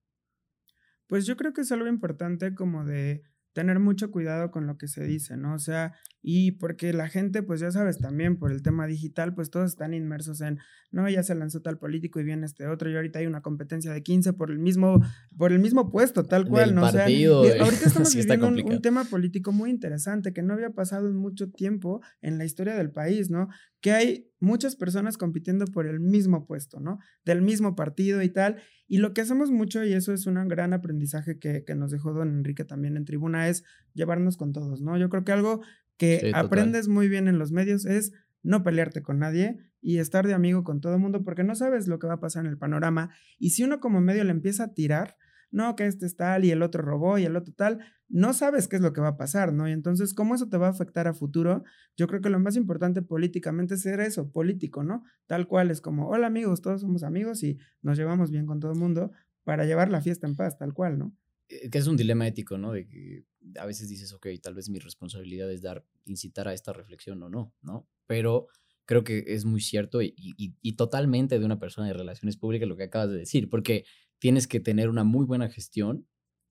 [1.08, 3.24] Pues yo creo que es algo importante como de
[3.60, 5.54] tener mucho cuidado con lo que se dice, ¿no?
[5.54, 9.50] O sea, y porque la gente, pues ya sabes, también por el tema digital, pues
[9.50, 10.60] todos están inmersos en,
[10.92, 13.92] no, ya se lanzó tal político y viene este otro, y ahorita hay una competencia
[13.92, 15.02] de 15 por el mismo,
[15.38, 16.86] por el mismo puesto, tal cual, ¿no?
[16.86, 17.10] o sea, ahorita
[17.86, 22.00] estamos viviendo un, un, tema político muy interesante que no había pasado en mucho tiempo
[22.22, 23.50] en la historia del país, ¿no?
[23.82, 27.00] Que hay muchas personas compitiendo por el mismo puesto, ¿no?
[27.26, 28.62] Del mismo partido y tal.
[28.88, 32.14] Y lo que hacemos mucho, y eso es un gran aprendizaje que, que nos dejó
[32.14, 33.64] don Enrique también en tribuna, es
[33.94, 34.98] llevarnos con todos, ¿no?
[34.98, 35.62] Yo creo que algo
[35.98, 40.34] que aprendes muy bien en los medios es no pelearte con nadie y estar de
[40.34, 42.58] amigo con todo el mundo porque no sabes lo que va a pasar en el
[42.58, 43.12] panorama.
[43.38, 45.18] Y si uno como medio le empieza a tirar,
[45.52, 48.68] no, que este es tal y el otro robó y el otro tal, no sabes
[48.68, 49.70] qué es lo que va a pasar, ¿no?
[49.70, 51.64] Y entonces, ¿cómo eso te va a afectar a futuro?
[51.96, 55.04] Yo creo que lo más importante políticamente es ser eso, político, ¿no?
[55.28, 58.72] Tal cual es como, hola amigos, todos somos amigos y nos llevamos bien con todo
[58.72, 59.12] el mundo
[59.44, 61.16] para llevar la fiesta en paz, tal cual, ¿no?
[61.50, 62.72] Eh, que es un dilema ético, ¿no?
[62.72, 63.26] De que
[63.58, 67.30] a veces dices, ok, tal vez mi responsabilidad es dar, incitar a esta reflexión o
[67.30, 67.88] no, ¿no?
[68.08, 68.48] Pero
[68.86, 72.68] creo que es muy cierto y, y, y, totalmente de una persona de relaciones públicas
[72.68, 73.86] lo que acabas de decir, porque
[74.18, 76.08] tienes que tener una muy buena gestión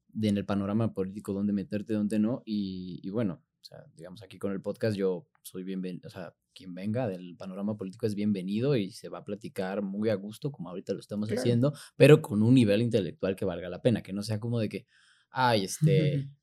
[0.09, 2.43] de en el panorama político, dónde meterte, dónde no.
[2.45, 6.35] Y, y, bueno, o sea, digamos aquí con el podcast yo soy bienvenido, o sea,
[6.55, 10.51] quien venga del panorama político es bienvenido y se va a platicar muy a gusto,
[10.51, 11.41] como ahorita lo estamos claro.
[11.41, 14.69] haciendo, pero con un nivel intelectual que valga la pena, que no sea como de
[14.69, 14.87] que,
[15.31, 16.29] ay, este...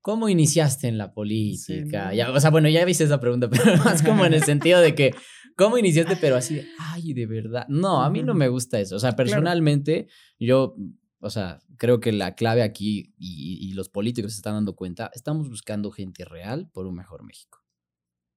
[0.00, 2.10] ¿Cómo iniciaste en la política?
[2.10, 4.80] Sí, ya, o sea, bueno, ya viste esa pregunta, pero más como en el sentido
[4.80, 5.12] de que,
[5.56, 6.14] ¿cómo iniciaste?
[6.14, 7.66] Pero así, ay, de verdad.
[7.68, 8.94] No, a mí no me gusta eso.
[8.94, 10.06] O sea, personalmente,
[10.38, 10.38] claro.
[10.38, 10.76] yo
[11.20, 15.10] o sea, creo que la clave aquí, y, y, los políticos se están dando cuenta,
[15.14, 17.64] estamos buscando gente real por un mejor México.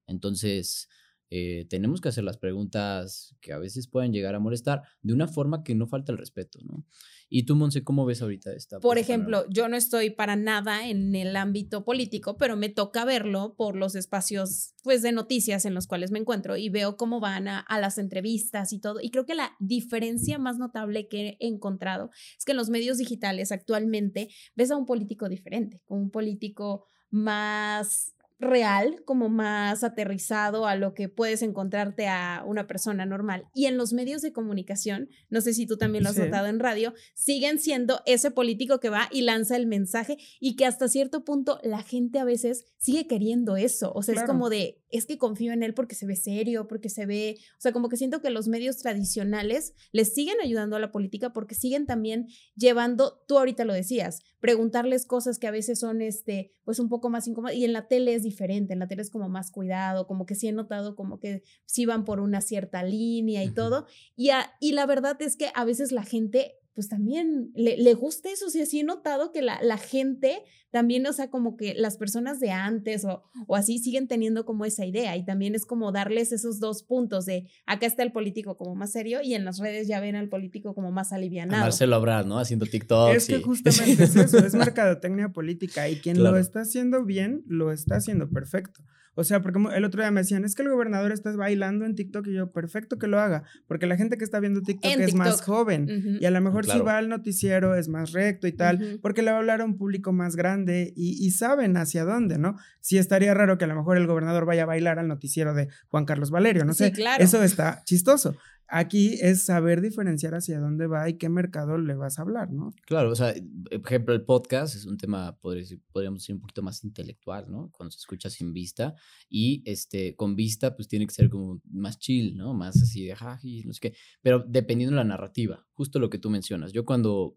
[0.07, 0.89] Entonces,
[1.31, 5.27] eh, tenemos que hacer las preguntas que a veces pueden llegar a molestar de una
[5.27, 6.85] forma que no falta el respeto, ¿no?
[7.31, 8.79] Y tú, Monse, ¿cómo ves ahorita esta?
[8.79, 13.53] Por ejemplo, yo no estoy para nada en el ámbito político, pero me toca verlo
[13.55, 17.47] por los espacios, pues, de noticias en los cuales me encuentro y veo cómo van
[17.47, 18.99] a, a las entrevistas y todo.
[18.99, 22.97] Y creo que la diferencia más notable que he encontrado es que en los medios
[22.97, 30.75] digitales actualmente ves a un político diferente, un político más real, como más aterrizado a
[30.75, 33.47] lo que puedes encontrarte a una persona normal.
[33.53, 36.21] Y en los medios de comunicación, no sé si tú también lo has sí.
[36.21, 40.65] notado en radio, siguen siendo ese político que va y lanza el mensaje y que
[40.65, 43.91] hasta cierto punto la gente a veces sigue queriendo eso.
[43.93, 44.25] O sea, claro.
[44.25, 47.37] es como de, es que confío en él porque se ve serio, porque se ve,
[47.57, 51.33] o sea, como que siento que los medios tradicionales les siguen ayudando a la política
[51.33, 56.53] porque siguen también llevando, tú ahorita lo decías, preguntarles cosas que a veces son, este,
[56.63, 59.09] pues un poco más incómodas y en la tele es diferente, en la tele es
[59.09, 62.83] como más cuidado, como que sí he notado como que sí van por una cierta
[62.83, 63.87] línea y todo.
[64.15, 67.93] Y, a, y la verdad es que a veces la gente pues también le, le,
[67.93, 68.45] gusta eso.
[68.45, 71.97] O sea, sí he notado que la, la, gente también, o sea, como que las
[71.97, 75.17] personas de antes o, o, así siguen teniendo como esa idea.
[75.17, 78.93] Y también es como darles esos dos puntos de acá está el político como más
[78.93, 81.63] serio y en las redes ya ven al político como más alivianado.
[81.63, 82.39] A Marcelo Obrar, ¿no?
[82.39, 83.13] Haciendo TikTok.
[83.13, 86.37] Es que justamente es eso, es mercadotecnia política y quien claro.
[86.37, 88.85] lo está haciendo bien, lo está haciendo perfecto.
[89.19, 91.93] O sea, porque el otro día me decían, es que el gobernador está bailando en
[91.93, 95.01] TikTok y yo, perfecto que lo haga, porque la gente que está viendo TikTok en
[95.01, 95.25] es TikTok.
[95.25, 96.21] más joven uh -huh.
[96.21, 96.79] y a lo mejor claro.
[96.79, 99.01] si va al noticiero es más recto y tal, uh -huh.
[99.01, 102.37] porque le va a hablar a un público más grande y, y, saben hacia dónde,
[102.37, 102.55] ¿no?
[102.79, 105.67] Sí estaría raro que a lo mejor el gobernador vaya a bailar al noticiero de
[105.89, 107.21] Juan Carlos Valerio, no sí, sé, claro.
[107.21, 108.37] eso está chistoso.
[108.71, 112.71] Aquí es saber diferenciar hacia dónde va y qué mercado le vas a hablar, ¿no?
[112.85, 116.83] Claro, o sea, por ejemplo, el podcast es un tema, podríamos decir, un poquito más
[116.83, 117.71] intelectual, ¿no?
[117.71, 118.93] Cuando se escucha sin vista
[119.27, 122.53] y este, con vista, pues tiene que ser como más chill, ¿no?
[122.53, 126.19] Más así de jaji, no sé qué, pero dependiendo de la narrativa, justo lo que
[126.19, 126.71] tú mencionas.
[126.71, 127.35] Yo cuando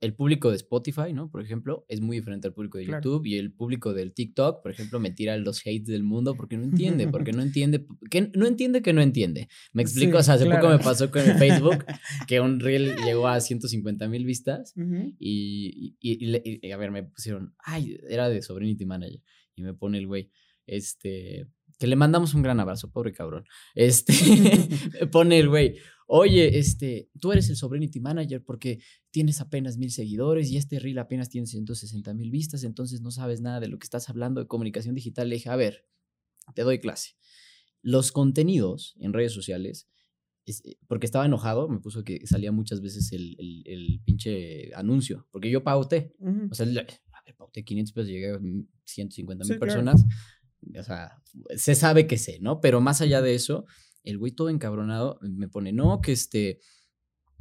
[0.00, 1.30] el público de Spotify, ¿no?
[1.30, 3.02] Por ejemplo, es muy diferente al público de claro.
[3.02, 6.56] YouTube y el público del TikTok, por ejemplo, me tira los hates del mundo porque
[6.56, 9.48] no entiende, porque no entiende, que no entiende que no entiende.
[9.72, 10.62] Me explico, sí, o sea, hace claro.
[10.62, 11.84] poco me pasó con el Facebook
[12.28, 15.16] que un reel llegó a 150 mil vistas uh -huh.
[15.18, 19.20] y, y, y, y, a ver, me pusieron, ay, era de Sobrinity Manager
[19.56, 20.30] y me pone el güey,
[20.66, 23.44] este, que le mandamos un gran abrazo, pobre cabrón.
[23.74, 24.12] Este,
[25.12, 30.50] pone el güey, oye, este, tú eres el Sobrinity Manager porque tienes apenas mil seguidores
[30.50, 33.84] y este reel apenas tiene 160 mil vistas, entonces no sabes nada de lo que
[33.84, 35.28] estás hablando de comunicación digital.
[35.28, 35.86] Le dije, a ver,
[36.54, 37.12] te doy clase.
[37.80, 39.88] Los contenidos en redes sociales,
[40.46, 44.74] es, eh, porque estaba enojado, me puso que salía muchas veces el, el, el pinche
[44.74, 46.14] anuncio, porque yo pauté.
[46.18, 46.50] Uh -huh.
[46.50, 48.40] O sea, a ver, pauté 500 pesos, llegué a
[48.84, 50.02] 150 mil sí, personas.
[50.02, 50.37] Claro
[50.78, 51.22] o sea,
[51.56, 52.60] se sabe que sé, ¿no?
[52.60, 53.66] Pero más allá de eso,
[54.02, 56.60] el güey todo encabronado me pone, no, que este,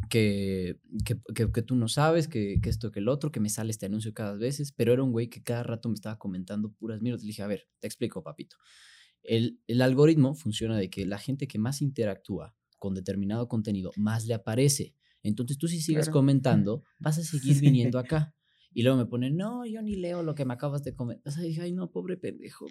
[0.09, 3.49] que, que, que, que tú no sabes, que, que, esto, que el otro, que me
[3.49, 6.71] sale este anuncio cada vez, pero era un güey que cada rato me estaba comentando
[6.71, 7.23] puras mierdas.
[7.23, 8.57] Le dije, a ver, te explico, papito.
[9.23, 14.25] El, el algoritmo funciona de que la gente que más interactúa con determinado contenido, más
[14.25, 14.95] le aparece.
[15.23, 16.19] Entonces tú si sigues claro.
[16.19, 18.35] comentando, vas a seguir viniendo acá.
[18.77, 21.33] Y luego me ponen, no, yo ni leo lo que me acabas de comentar.
[21.33, 22.67] O sea, dije, ay, no, pobre pendejo.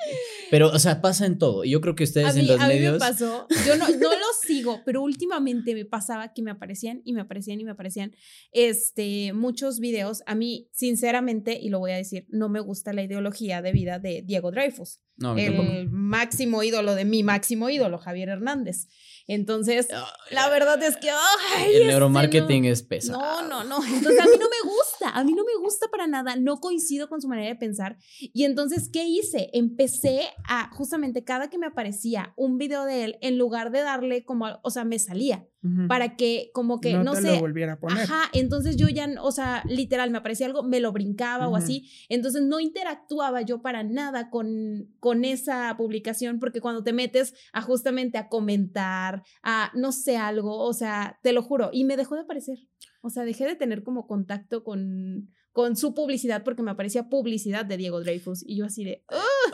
[0.53, 1.65] Pero, o sea, pasa en todo.
[1.65, 2.93] Y yo creo que ustedes en los a medios.
[2.93, 7.03] Mí me pasó, yo no, no los sigo, pero últimamente me pasaba que me aparecían
[7.05, 8.15] y me aparecían y me aparecían
[8.53, 10.23] este, muchos videos.
[10.27, 13.99] A mí, sinceramente, y lo voy a decir, no me gusta la ideología de vida
[13.99, 15.01] de Diego Dreyfus.
[15.19, 18.87] No, el máximo ídolo de mi máximo ídolo, Javier Hernández.
[19.27, 19.89] Entonces,
[20.31, 21.09] la verdad es que.
[21.11, 23.19] Ay, el este neuromarketing es pesado.
[23.19, 23.85] No, no, no.
[23.85, 24.86] Entonces, a mí no me gusta.
[25.11, 26.37] A mí no me gusta para nada.
[26.37, 27.97] No coincido con su manera de pensar.
[28.21, 29.51] Y entonces, ¿qué hice?
[29.53, 34.25] Empecé a, justamente, cada que me aparecía un video de él, en lugar de darle
[34.25, 35.47] como, o sea, me salía
[35.89, 38.05] para que como que no, te sé, lo volviera a poner.
[38.05, 41.91] Ajá, entonces yo ya, o sea, literal me aparecía algo, me lo brincaba o así,
[42.09, 47.63] entonces no interactuaba yo para nada con con esa publicación porque cuando te metes a
[47.63, 52.15] justamente a comentar, a no sé algo, o sea, te lo juro, y me dejó
[52.15, 52.59] de aparecer.
[53.07, 57.65] O sea, dejé de tener como contacto con con su publicidad porque me aparecía publicidad
[57.65, 59.03] de Diego Dreyfus y yo así de...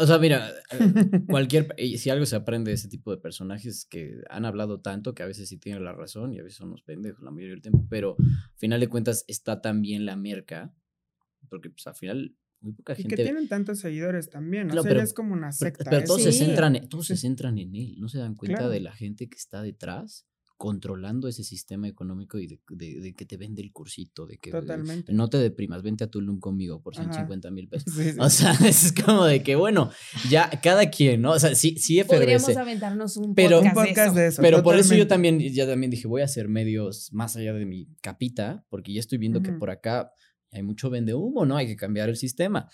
[0.01, 0.93] O sea, mira, eh,
[1.29, 1.77] cualquier...
[1.97, 5.27] Si algo se aprende de ese tipo de personajes que han hablado tanto que a
[5.27, 7.87] veces sí tienen la razón y a veces son unos pendejos la mayoría del tiempo,
[7.89, 10.75] pero al final de cuentas está también la merca,
[11.49, 13.15] porque pues al final muy poca gente...
[13.15, 15.89] Y que tienen tantos seguidores también, o sea, es como una secta.
[15.89, 18.91] Pero, todos, se centran, todos se centran en él, no se dan cuenta de la
[18.91, 20.27] gente que está detrás
[20.63, 24.53] controlando ese sistema económico y de, que te vende el cursito, de que
[25.09, 27.93] no te deprimas, vente a Tulum conmigo por 150 mil pesos.
[28.21, 29.91] O sea, es como de que, bueno,
[30.31, 31.33] ya cada quien, ¿no?
[31.33, 32.17] O sea, sí, sí FRS.
[32.17, 34.41] Podríamos aventarnos un pero, podcast, de eso.
[34.41, 37.67] pero por eso yo también, ya también dije, voy a hacer medios más allá de
[37.67, 40.13] mi capita, porque ya estoy viendo que por acá
[40.53, 41.57] hay mucho vende humo, ¿no?
[41.57, 42.69] Hay que cambiar el sistema.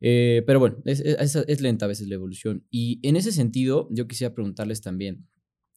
[0.00, 2.66] Eh, pero bueno, es, es, lenta a veces la evolución.
[2.68, 5.28] Y en ese sentido, yo quisiera preguntarles también,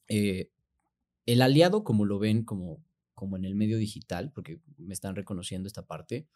[0.08, 0.50] eh,
[1.26, 5.66] el aliado, como lo ven como, como en el medio digital, porque me están reconociendo
[5.66, 6.26] esta parte,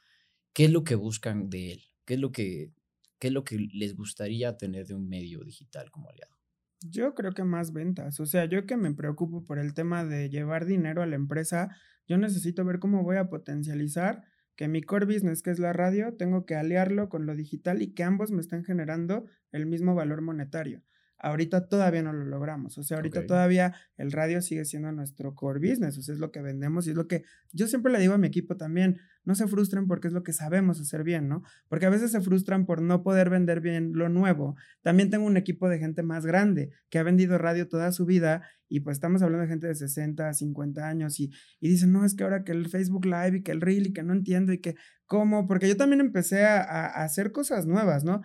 [0.52, 1.82] ¿qué es lo que buscan de él?
[2.04, 2.72] ¿Qué es lo que,
[3.18, 6.36] qué es lo que les gustaría tener de un medio digital como aliado?
[6.80, 8.20] Yo creo que más ventas.
[8.20, 11.76] O sea, yo que me preocupo por el tema de llevar dinero a la empresa,
[12.06, 14.22] yo necesito ver cómo voy a potencializar
[14.56, 17.92] que mi core business, que es la radio, tengo que aliarlo con lo digital y
[17.92, 20.82] que ambos me estén generando el mismo valor monetario.
[21.18, 22.76] Ahorita todavía no lo logramos.
[22.78, 25.96] O sea, ahorita todavía el radio sigue siendo nuestro core business.
[25.98, 28.18] O sea, es lo que vendemos y es lo que yo siempre le digo a
[28.18, 28.98] mi equipo también.
[29.26, 31.42] No se frustren porque es lo que sabemos hacer bien, ¿no?
[31.68, 34.56] Porque a veces se frustran por no poder vender bien lo nuevo.
[34.80, 38.48] También tengo un equipo de gente más grande que ha vendido radio toda su vida
[38.68, 42.14] y pues estamos hablando de gente de 60, 50 años y, y dicen, no, es
[42.14, 44.58] que ahora que el Facebook Live y que el Reel y que no entiendo y
[44.58, 48.22] que cómo, porque yo también empecé a, a hacer cosas nuevas, ¿no?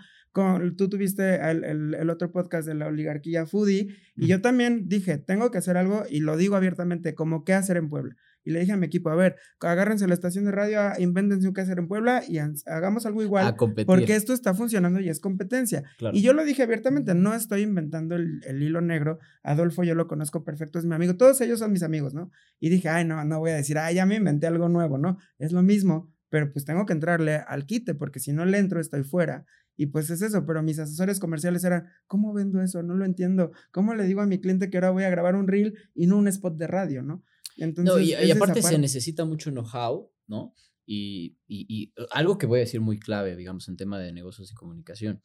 [0.77, 5.57] tú tuviste el, otro podcast de la oligarquía foodie y yo también dije, tengo que
[5.57, 8.15] hacer algo y lo digo abiertamente, como qué hacer en Puebla.
[8.43, 11.59] Y le dije a mi equipo, a ver, agárrense la estación de radio, invéntense un
[11.59, 13.55] hacer en Puebla y hagamos algo igual.
[13.85, 15.83] porque esto está funcionando y es competencia.
[16.11, 19.19] Y yo lo dije abiertamente, no estoy inventando el, el, hilo negro.
[19.43, 21.15] Adolfo yo lo conozco perfecto, es mi amigo.
[21.15, 22.31] Todos ellos son mis amigos, ¿no?
[22.59, 25.17] Y dije, ay, no, no voy a decir, ay, ya me inventé algo nuevo, ¿no?
[25.37, 28.79] Es lo mismo, pero pues tengo que entrarle al quite porque si no le entro
[28.79, 29.45] estoy fuera.
[29.77, 32.83] Y pues es eso, pero mis asesores comerciales eran, ¿cómo vendo eso?
[32.83, 33.51] No lo entiendo.
[33.71, 36.17] ¿Cómo le digo a mi cliente que ahora voy a grabar un reel y no
[36.17, 37.23] un spot de radio, no?
[37.57, 40.53] Entonces, no, y, aparte se necesita mucho know-how, ¿no?
[40.85, 44.51] Y, y, uh, algo que voy a decir muy clave, digamos, en tema de negocios
[44.51, 45.21] y comunicación.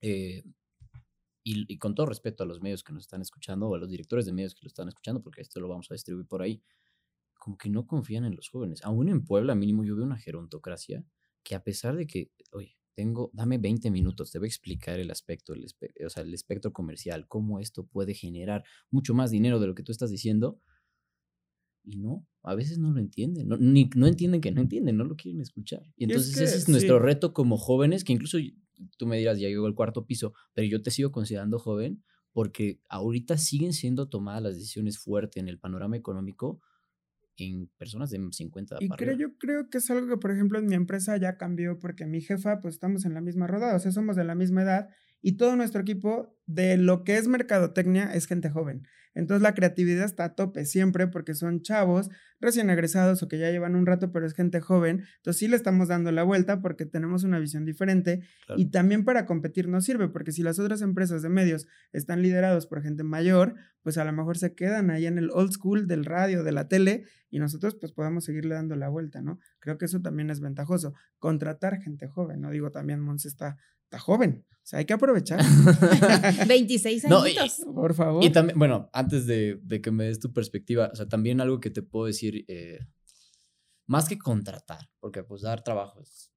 [0.00, 0.44] Eh,
[1.42, 3.88] y, y, con todo respeto a los medios que nos están escuchando o a los
[3.88, 6.62] directores de medios que lo están escuchando, porque esto lo vamos a distribuir por ahí,
[7.38, 8.84] como que no confían en los jóvenes.
[8.84, 11.04] Aún en Puebla, mínimo, yo veo una gerontocracia
[11.42, 15.10] que a pesar de que, oye, tengo, dame 20 minutos, te voy a explicar el
[15.10, 15.66] aspecto, el,
[16.04, 19.82] o sea, el espectro comercial, cómo esto puede generar mucho más dinero de lo que
[19.82, 20.60] tú estás diciendo.
[21.88, 25.04] Y no, a veces no lo entienden, no, ni, no entienden que no entienden, no
[25.04, 25.82] lo quieren escuchar.
[25.96, 28.38] Y entonces ese es nuestro reto como jóvenes, que incluso
[28.98, 32.80] tú me dirás, ya llegó el cuarto piso, pero yo te sigo considerando joven porque
[32.88, 36.60] ahorita siguen siendo tomadas las decisiones fuertes en el panorama económico
[37.38, 40.66] en personas de 50 Y creo, yo creo que es algo que, por ejemplo, en
[40.66, 43.92] mi empresa ya cambió porque mi jefa, pues estamos en la misma rodada, o sea,
[43.92, 44.88] somos de la misma edad
[45.22, 48.86] y todo nuestro equipo de lo que es mercadotecnia es gente joven.
[49.16, 53.50] Entonces la creatividad está a tope siempre porque son chavos recién egresados o que ya
[53.50, 55.04] llevan un rato, pero es gente joven.
[55.16, 58.20] Entonces sí le estamos dando la vuelta porque tenemos una visión diferente
[58.56, 62.66] y también para competir nos sirve porque si las otras empresas de medios están liderados
[62.66, 66.04] por gente mayor, pues a lo mejor se quedan ahí en el old school del
[66.04, 69.38] radio, de la tele y nosotros pues podemos seguirle dando la vuelta, ¿no?
[69.58, 70.92] Creo que eso también es ventajoso.
[71.18, 72.50] Contratar gente joven, ¿no?
[72.50, 74.46] Digo, también Mons está está joven.
[74.50, 75.40] O sea, hay que aprovechar.
[76.48, 77.60] 26 años.
[77.74, 78.24] por favor.
[78.24, 81.70] Y también, bueno, antes de, que me des tu perspectiva, o sea, también algo que
[81.70, 82.80] te puedo decir, eh,
[83.86, 86.32] más que contratar, porque pues dar trabajo es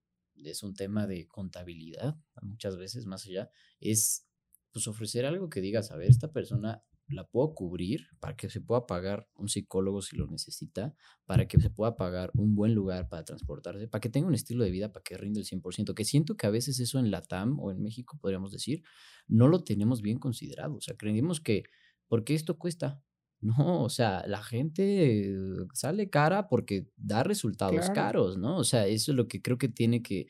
[0.46, 4.26] es un tema de contabilidad, muchas veces más allá, es
[4.72, 8.62] pues ofrecer algo que digas, a ver, esta persona la puedo cubrir para que se
[8.62, 10.96] pueda pagar un psicólogo si lo necesita,
[11.26, 14.64] para que se pueda pagar un buen lugar para transportarse, para que tenga un estilo
[14.64, 17.22] de vida, para que rinde el 100%, que siento que a veces eso en la
[17.22, 18.84] TAM o en México, podríamos decir,
[19.28, 20.76] no lo tenemos bien considerado.
[20.76, 21.64] O sea, creemos que,
[22.08, 23.02] ¿por qué esto cuesta?
[23.42, 25.34] No, o sea, la gente
[25.74, 28.58] sale cara porque da resultados caros, ¿no?
[28.58, 30.28] O sea, eso es lo que creo que tiene que,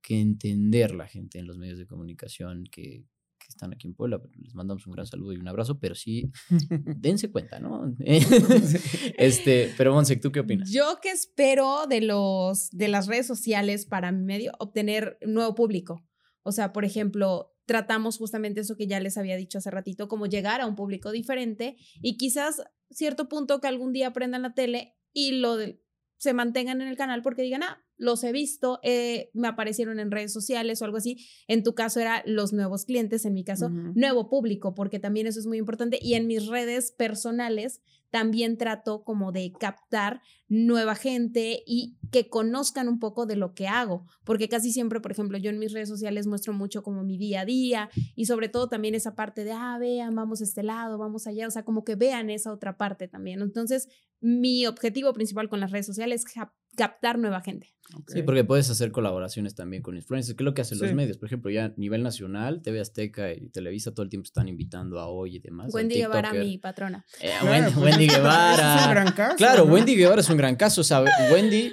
[0.00, 3.04] que entender la gente en los medios de comunicación, que,
[3.48, 6.30] están aquí en Puebla, les mandamos un gran saludo y un abrazo, pero sí,
[6.98, 7.94] dense cuenta, ¿no?
[9.18, 10.70] este, pero Monse, ¿tú qué opinas?
[10.70, 16.04] Yo que espero de los de las redes sociales para mi medio obtener nuevo público.
[16.42, 20.26] O sea, por ejemplo, tratamos justamente eso que ya les había dicho hace ratito, como
[20.26, 24.94] llegar a un público diferente y quizás cierto punto que algún día aprendan la tele
[25.12, 25.82] y lo de,
[26.18, 30.10] se mantengan en el canal porque digan, ah, los he visto, eh, me aparecieron en
[30.10, 31.26] redes sociales o algo así.
[31.48, 35.40] En tu caso era los nuevos clientes, en mi caso, nuevo público, porque también eso
[35.40, 35.98] es muy importante.
[36.00, 42.88] Y en mis redes personales también trato como de captar nueva gente y que conozcan
[42.88, 45.88] un poco de lo que hago, porque casi siempre, por ejemplo, yo en mis redes
[45.88, 49.52] sociales muestro mucho como mi día a día y sobre todo también esa parte de,
[49.52, 52.76] ah, vean, vamos a este lado, vamos allá, o sea, como que vean esa otra
[52.76, 53.42] parte también.
[53.42, 53.88] Entonces,
[54.20, 56.34] mi objetivo principal con las redes sociales es
[56.76, 57.74] captar nueva gente.
[58.08, 61.18] Sí, porque puedes hacer colaboraciones también con influencers, que es lo que hacen los medios.
[61.18, 64.98] Por ejemplo, ya a nivel nacional, TV Azteca y Televisa todo el tiempo están invitando
[64.98, 65.72] a hoy y demás.
[65.72, 67.04] Wendy Guevara, mi patrona.
[67.20, 68.76] Eh, Wendy, Guevara.
[68.80, 69.36] es un gran caso.
[69.36, 70.80] Claro, Wendy Guevara es un gran caso.
[70.80, 71.72] O sea, Wendy,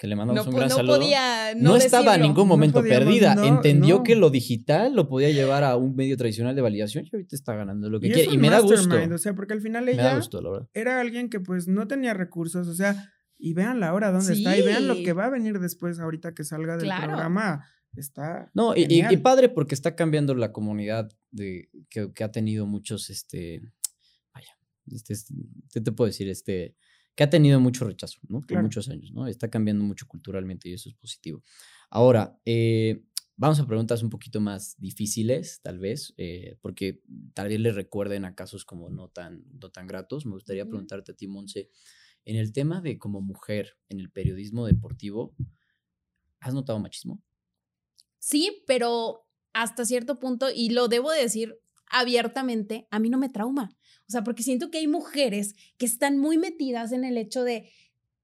[0.00, 0.96] que le mandamos un gran no saludo.
[0.96, 3.36] Podía no, estaba en ningún momento perdida.
[3.46, 7.36] Entendió que lo digital lo podía llevar a un medio tradicional de validación y ahorita
[7.36, 8.32] está ganando lo que quiere.
[8.32, 8.96] Y me da gusto.
[9.12, 10.18] O sea, porque al final ella
[10.72, 12.66] era alguien que pues no tenía recursos.
[12.66, 15.58] O sea, y vean la hora dónde está y vean lo que va a venir
[15.58, 17.66] después ahorita que salga del programa.
[17.94, 18.50] Está.
[18.54, 23.60] No, y, padre porque está cambiando la comunidad de, que, ha tenido muchos, este,
[24.32, 24.56] vaya,
[24.90, 25.14] este,
[25.74, 26.30] ¿qué te puedo decir?
[26.30, 26.74] Este,
[27.20, 28.40] que ha tenido mucho rechazo, ¿no?
[28.40, 29.26] Por muchos años, ¿no?
[29.26, 31.44] Está cambiando mucho culturalmente y eso es positivo.
[31.90, 33.04] Ahora, eh,
[33.36, 37.02] vamos a preguntas un poquito más difíciles, tal vez, eh, porque
[37.34, 40.24] tal vez le recuerden a casos como no tan, no tan gratos.
[40.24, 41.68] Me gustaría preguntarte a ti, Monse,
[42.24, 45.34] en el tema de como mujer en el periodismo deportivo,
[46.40, 47.22] ¿has notado machismo?
[48.18, 53.76] Sí, pero hasta cierto punto, y lo debo decir abiertamente, a mí no me trauma.
[54.08, 57.70] O sea, porque siento que hay mujeres que están muy metidas en el hecho de,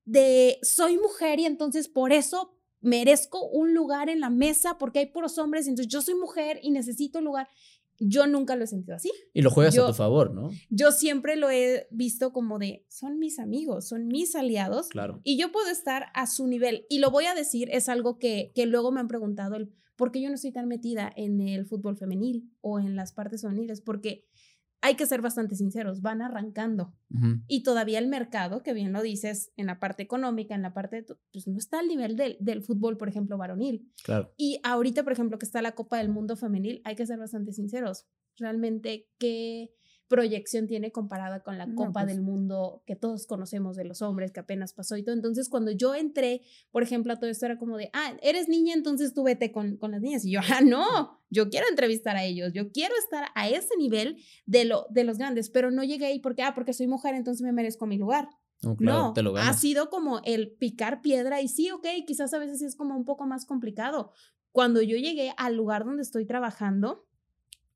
[0.05, 5.07] de soy mujer y entonces por eso merezco un lugar en la mesa porque hay
[5.07, 7.49] puros hombres, entonces yo soy mujer y necesito un lugar.
[7.99, 9.11] Yo nunca lo he sentido así.
[9.33, 10.51] Y lo juegas a tu favor, ¿no?
[10.69, 14.89] Yo siempre lo he visto como de, son mis amigos, son mis aliados.
[14.89, 15.21] Claro.
[15.25, 16.85] Y yo puedo estar a su nivel.
[16.91, 20.13] Y lo voy a decir, es algo que, que luego me han preguntado, el, ¿por
[20.13, 23.81] qué yo no estoy tan metida en el fútbol femenil o en las partes femeniles?
[23.81, 24.27] Porque
[24.81, 26.95] hay que ser bastante sinceros, van arrancando.
[27.49, 31.03] Y todavía el mercado, que bien lo dices, en la parte económica, en la parte,
[31.03, 33.91] de, pues no está al nivel del, del, fútbol, por ejemplo, varonil.
[34.05, 34.33] Claro.
[34.37, 37.53] Y ahorita, por ejemplo, que está la Copa del Mundo femenil, hay que ser bastante
[37.53, 38.07] sinceros.
[38.37, 39.73] Realmente, ¿qué,
[40.09, 44.33] proyección tiene comparada con la Copa pues del Mundo que todos conocemos de los hombres
[44.33, 45.15] que apenas pasó y todo.
[45.15, 48.75] Entonces, cuando yo entré, por ejemplo, a todo esto era como de, ah, eres niña,
[48.75, 50.25] entonces tú vete con, con las niñas.
[50.25, 54.17] Y yo, ah, no, yo quiero entrevistar a ellos, yo quiero estar a ese nivel
[54.47, 57.43] de, lo, de los grandes, pero no llegué ahí porque, ah, porque soy mujer, entonces
[57.43, 58.29] me merezco mi lugar.
[58.79, 62.63] No, te lo ha sido como el picar piedra y sí, ok, quizás a veces
[62.63, 64.13] es como un poco más complicado.
[64.51, 67.07] Cuando yo llegué al lugar donde estoy trabajando,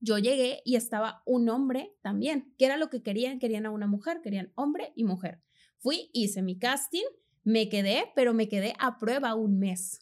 [0.00, 3.86] yo llegué y estaba un hombre también, que era lo que querían, querían a una
[3.86, 5.42] mujer, querían hombre y mujer.
[5.78, 7.04] Fui, hice mi casting,
[7.44, 10.00] me quedé, pero me quedé a prueba un mes.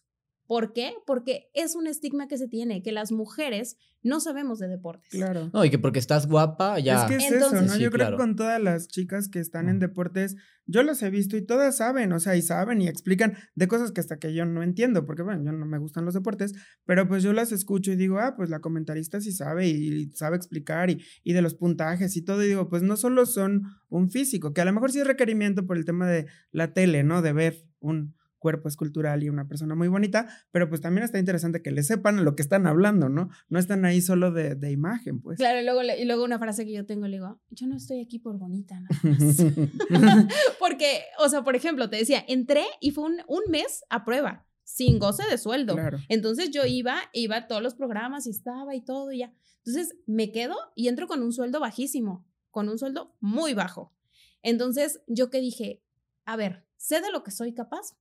[0.49, 0.95] ¿Por qué?
[1.07, 5.11] Porque es un estigma que se tiene, que las mujeres no sabemos de deportes.
[5.11, 5.51] Claro.
[5.53, 7.03] No, y que porque estás guapa ya.
[7.03, 7.77] Es que es eso, ¿no?
[7.77, 11.37] yo creo que con todas las chicas que están en deportes, yo las he visto
[11.37, 14.47] y todas saben, o sea, y saben y explican de cosas que hasta que yo
[14.47, 16.55] no entiendo, porque bueno, yo no me gustan los deportes,
[16.87, 20.37] pero pues yo las escucho y digo, ah, pues la comentarista sí sabe y, sabe
[20.37, 24.11] explicar y, y de los puntajes y todo, y digo, pues no solo son un
[24.11, 27.21] físico, que a lo mejor sí es requerimiento por el tema de la tele, ¿no?
[27.21, 31.63] De ver un cuerpo escultural y una persona muy bonita, pero pues también está interesante
[31.63, 33.31] que le sepan lo que están hablando, ¿no?
[33.49, 35.39] No están ahí solo de, de imagen, pues.
[35.39, 38.01] Claro, y luego, y luego una frase que yo tengo, le digo, yo no estoy
[38.01, 38.89] aquí por bonita, ¿no?
[40.59, 44.47] Porque, o sea, por ejemplo, te decía, entré y fue un, un mes a prueba,
[44.65, 45.77] sin goce de sueldo.
[46.09, 49.33] Entonces yo iba, iba a todos los programas y estaba y todo y ya.
[49.65, 53.95] Entonces me quedo y entro con un sueldo bajísimo, con un sueldo muy bajo.
[54.43, 55.83] Entonces yo que dije,
[56.25, 57.97] a ver, sé de lo que soy capaz,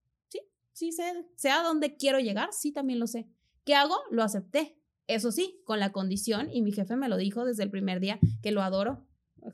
[0.77, 3.27] sí sé, sé a dónde quiero llegar, sí también lo sé.
[3.65, 3.95] ¿Qué hago?
[4.11, 4.78] Lo acepté.
[5.07, 8.19] Eso sí, con la condición, y mi jefe me lo dijo desde el primer día,
[8.43, 9.05] que lo adoro.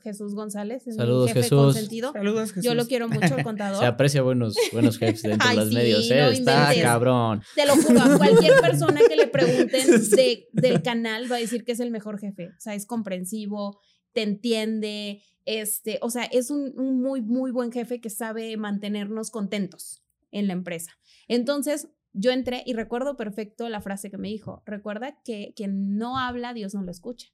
[0.02, 1.58] Jesús González, es Saludos, mi jefe Jesús.
[1.58, 2.12] consentido.
[2.12, 2.64] Saludos, Jesús.
[2.64, 3.78] Yo lo quiero mucho, el contador.
[3.80, 6.16] Se aprecia buenos, buenos jefes dentro Ay, de los sí, medios, ¿eh?
[6.20, 6.82] no Está inventes.
[6.82, 7.42] cabrón.
[7.54, 9.70] Te lo juro, a cualquier persona que le pregunten
[10.10, 12.48] de- del canal va a decir que es el mejor jefe.
[12.48, 13.78] O sea, es comprensivo,
[14.12, 19.30] te entiende, este, o sea, es un, un muy, muy buen jefe que sabe mantenernos
[19.30, 20.02] contentos
[20.32, 20.90] en la empresa.
[21.28, 26.18] Entonces, yo entré y recuerdo perfecto la frase que me dijo, recuerda que quien no
[26.18, 27.28] habla, Dios no lo escucha.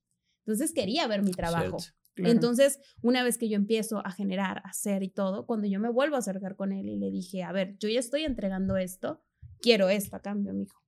[0.47, 1.77] Entonces quería ver mi trabajo.
[2.15, 2.33] Claro.
[2.33, 5.91] Entonces, una vez que yo empiezo a generar, a hacer y todo, cuando yo me
[5.91, 9.23] vuelvo a acercar con él y le dije, a ver, yo ya estoy entregando esto,
[9.61, 10.83] quiero esto a cambio, mijo.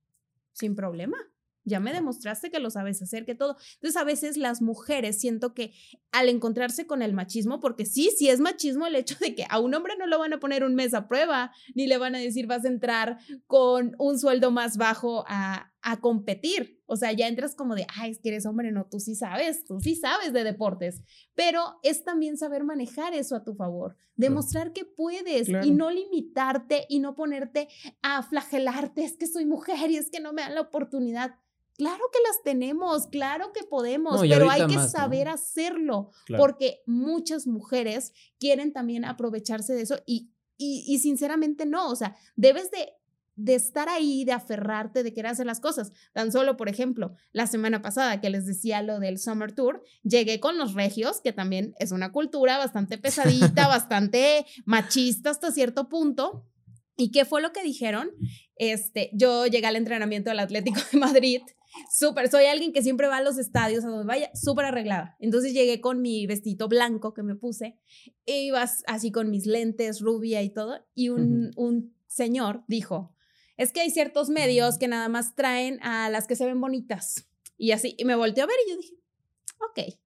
[0.53, 1.17] Sin problema.
[1.65, 3.57] Ya me demostraste que lo sabes hacer, que todo.
[3.75, 5.73] Entonces, a veces las mujeres siento que
[6.11, 9.59] al encontrarse con el machismo, porque sí, sí es machismo el hecho de que a
[9.61, 12.19] un hombre no lo van a poner un mes a prueba, ni le van a
[12.19, 16.81] decir vas a entrar con un sueldo más bajo a, a competir.
[16.87, 19.65] O sea, ya entras como de, ay, es que eres hombre, no, tú sí sabes,
[19.65, 21.01] tú sí sabes de deportes.
[21.35, 25.67] Pero es también saber manejar eso a tu favor, demostrar que puedes Claro.
[25.67, 27.69] y no limitarte y no ponerte
[28.03, 31.37] a flagelarte, es que soy mujer y es que no me dan la oportunidad.
[31.77, 35.01] Claro que las tenemos, claro que podemos, No, pero hay que más, ¿no?
[35.01, 36.43] saber hacerlo Claro.
[36.43, 42.15] porque muchas mujeres quieren también aprovecharse de eso y, y, y sinceramente no, o sea,
[42.37, 42.93] debes de,
[43.35, 45.91] de estar ahí, de aferrarte, de querer hacer las cosas.
[46.13, 50.39] Tan solo, por ejemplo, la semana pasada que les decía lo del Summer Tour, llegué
[50.39, 56.45] con los regios, que también es una cultura bastante pesadita, bastante machista hasta cierto punto.
[56.95, 58.11] ¿Y qué fue lo que dijeron?
[58.57, 61.41] Este, yo llegué al entrenamiento del Atlético de Madrid,
[61.91, 65.17] súper, soy alguien que siempre va a los estadios, a donde vaya, súper arreglada.
[65.19, 67.79] Entonces llegué con mi vestito blanco que me puse,
[68.27, 73.15] e iba así con mis lentes, rubia y todo, y un, un señor dijo,
[73.57, 77.29] es que hay ciertos medios que nada más traen a las que se ven bonitas.
[77.57, 78.95] Y así, y me volteó a ver y yo dije,
[79.71, 80.02] ok,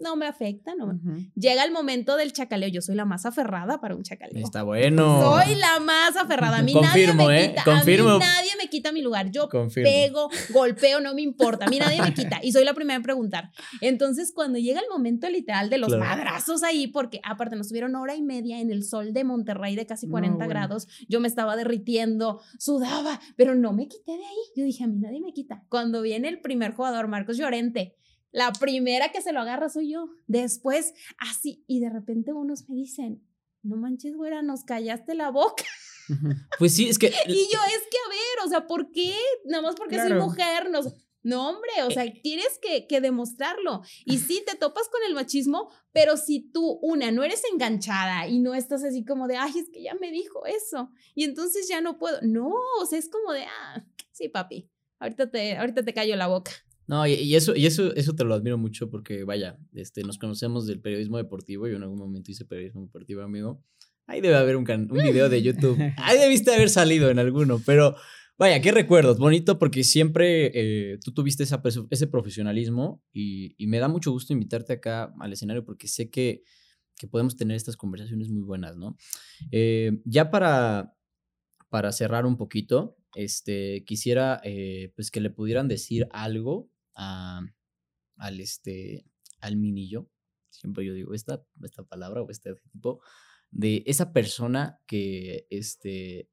[0.00, 1.30] no me afecta, no me...
[1.34, 4.42] Llega el momento del chacaleo, yo soy la más aferrada para un chacaleo.
[4.44, 5.20] Está bueno.
[5.22, 6.58] Soy la más aferrada.
[6.58, 7.48] A mí Confirmo, nadie me ¿eh?
[7.50, 7.64] quita.
[7.64, 8.08] Confirmo.
[8.10, 9.30] A mí nadie me quita mi lugar.
[9.30, 9.90] Yo Confirmo.
[9.90, 11.66] pego, golpeo, no me importa.
[11.66, 12.40] A mí nadie me quita.
[12.42, 13.50] Y soy la primera en preguntar.
[13.80, 16.04] Entonces, cuando llega el momento literal de los Claro.
[16.04, 19.86] madrazos ahí, porque aparte nos tuvieron hora y media en el sol de Monterrey de
[19.86, 20.48] casi No, 40 bueno.
[20.50, 24.36] grados, yo me estaba derritiendo, sudaba, pero no me quité de ahí.
[24.56, 25.64] Yo dije, a mí nadie me quita.
[25.68, 27.96] Cuando viene el primer jugador, Marcos Llorente,
[28.32, 30.08] la primera que se lo agarra soy yo.
[30.26, 33.22] Después, así, y de repente unos me dicen,
[33.62, 35.64] no manches, güera, nos callaste la boca.
[36.58, 37.06] Pues sí, es que.
[37.26, 39.14] Y yo, es que, a ver, o sea, ¿por qué?
[39.44, 40.92] Nada más porque soy mujer, nos...
[41.22, 43.82] No, hombre, o sea, tienes que, que demostrarlo.
[44.06, 48.40] Y sí, te topas con el machismo, pero si tú, una, no eres enganchada y
[48.40, 51.82] no estás así como de, ay, es que ya me dijo eso, y entonces ya
[51.82, 52.18] no puedo.
[52.22, 56.26] No, o sea, es como de, ah, sí, papi, ahorita te, ahorita te callo la
[56.26, 56.52] boca.
[56.90, 60.18] No, y, y eso, y eso, eso te lo admiro mucho porque, vaya, este, nos
[60.18, 61.68] conocemos del periodismo deportivo.
[61.68, 63.62] Yo en algún momento hice periodismo deportivo, amigo.
[64.08, 65.78] Ahí debe haber un, can- un video de YouTube.
[65.98, 67.94] Ahí debiste haber salido en alguno, pero
[68.36, 69.18] vaya, qué recuerdos.
[69.18, 74.32] Bonito porque siempre eh, tú tuviste esa, ese profesionalismo y, y me da mucho gusto
[74.32, 76.42] invitarte acá al escenario porque sé que,
[76.98, 78.96] que podemos tener estas conversaciones muy buenas, ¿no?
[79.52, 80.92] Eh, ya para,
[81.68, 86.68] para cerrar un poquito, este, quisiera eh, pues que le pudieran decir algo
[87.00, 89.04] al, este,
[89.40, 90.08] al minillo.
[90.50, 93.00] Siempre yo digo esta, esta palabra o este tipo
[93.50, 96.28] de esa persona que, este,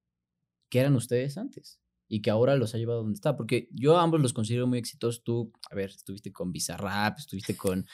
[0.70, 3.36] que eran ustedes antes y que ahora los ha llevado donde está.
[3.36, 5.24] Porque yo a ambos los considero muy exitosos.
[5.24, 7.86] Tú, a ver, estuviste con Bizarrap, estuviste con,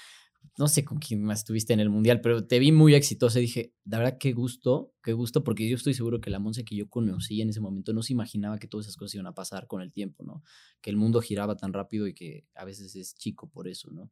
[0.57, 3.43] no sé con quién más estuviste en el mundial, pero te vi muy exitosa y
[3.43, 6.75] dije, la verdad, qué gusto, qué gusto, porque yo estoy seguro que la Monse que
[6.75, 9.67] yo conocí en ese momento no se imaginaba que todas esas cosas iban a pasar
[9.67, 10.43] con el tiempo, ¿no?
[10.81, 14.11] Que el mundo giraba tan rápido y que a veces es chico por eso, ¿no?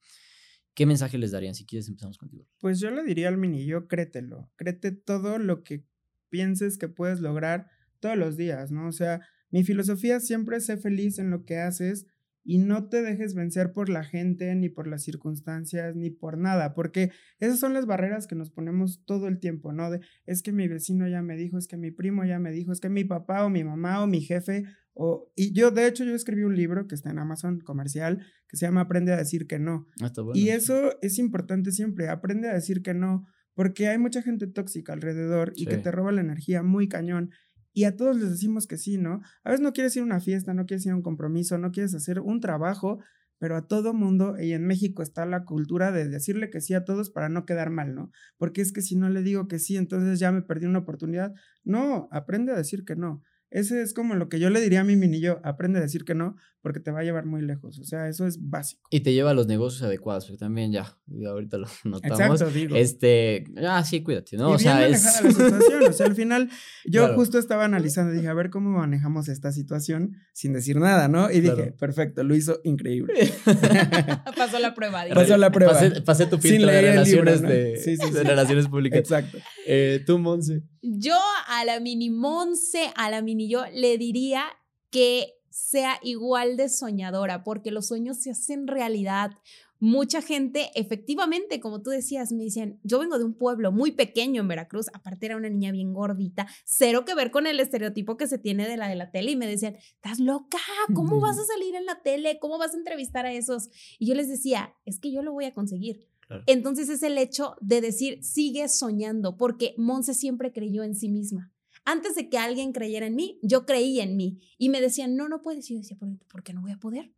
[0.74, 1.54] ¿Qué mensaje les darían?
[1.54, 2.48] Si quieres, empezamos contigo.
[2.60, 5.86] Pues yo le diría al minillo, créetelo, créete todo lo que
[6.30, 7.68] pienses que puedes lograr
[8.00, 8.88] todos los días, ¿no?
[8.88, 9.22] O sea,
[9.52, 12.06] mi filosofía siempre es ser feliz en lo que haces
[12.44, 16.74] y no te dejes vencer por la gente, ni por las circunstancias, ni por nada,
[16.74, 19.92] porque esas son las barreras que nos ponemos todo el tiempo, ¿no?
[19.92, 22.72] De, es que mi vecino ya me dijo, es que mi primo ya me dijo,
[22.72, 24.64] es que mi papá o mi mamá o mi jefe,
[24.94, 25.32] o...
[25.36, 28.66] Y yo, de hecho, yo escribí un libro que está en Amazon comercial, que se
[28.66, 29.88] llama Aprende a decir que no.
[30.02, 34.22] Ah, bueno, Y eso es importante siempre, aprende a decir que no, porque hay mucha
[34.22, 37.32] gente tóxica alrededor y que te roba la energía muy cañón.
[37.74, 39.22] Y a todos les decimos que sí, ¿no?
[39.44, 41.72] A veces no quieres ir a una fiesta, no quieres ir a un compromiso, no
[41.72, 43.00] quieres hacer un trabajo,
[43.40, 46.86] pero a todo mundo, y en México está la cultura de decirle que sí a
[46.86, 48.12] todos para no quedar mal, ¿no?
[48.38, 51.34] Porque es que si no le digo que sí, entonces ya me perdí una oportunidad.
[51.64, 53.24] No, aprende a decir que no.
[53.52, 56.16] Ese es como lo que yo le diría a mi minillo, aprende a decir que
[56.16, 57.80] no, porque te va a llevar muy lejos.
[57.80, 58.88] O sea, eso es básico.
[58.90, 60.98] Y te lleva a los negocios adecuados, porque también ya,
[61.28, 62.42] ahorita lo notamos.
[62.42, 62.78] Exacto, digo.
[62.78, 64.52] Este, ah, sí, cuídate, ¿no?
[64.52, 65.04] o sea, es...
[65.04, 65.84] la situación.
[65.84, 66.50] O sea, al final,
[66.86, 71.30] yo justo estaba analizando, dije, a ver cómo manejamos esta situación sin decir nada, ¿no?
[71.30, 73.14] Y dije, perfecto, lo hizo increíble.
[74.38, 75.04] Pasó la prueba.
[75.14, 75.78] Pasó la prueba.
[76.06, 79.00] Pasé, tu filtro de relaciones, de, de relaciones públicas.
[79.00, 79.40] Exacto.
[79.68, 80.64] Eh, tú, Monse.
[80.82, 81.18] Yo
[81.48, 84.46] a la mini Monse, a la mini yo, le diría
[84.90, 89.32] que sea igual de soñadora, porque los sueños se hacen realidad.
[89.80, 94.42] Mucha gente, efectivamente, como tú decías, me dicen, yo vengo de un pueblo muy pequeño
[94.42, 98.28] en Veracruz, aparte era una niña bien gordita, cero que ver con el estereotipo que
[98.28, 100.60] se tiene de la de la tele y me decían, estás loca,
[100.94, 102.38] ¿cómo vas a salir en la tele?
[102.40, 103.70] ¿Cómo vas a entrevistar a esos?
[103.98, 106.11] Y yo les decía, es que yo lo voy a conseguir.
[106.46, 111.52] Entonces es el hecho de decir, sigue soñando, porque Monse siempre creyó en sí misma.
[111.84, 114.40] Antes de que alguien creyera en mí, yo creía en mí.
[114.58, 115.70] Y me decían, no, no puedes.
[115.70, 117.12] Y yo decía, ¿por qué no voy a poder?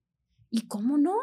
[0.50, 1.16] ¿Y cómo no?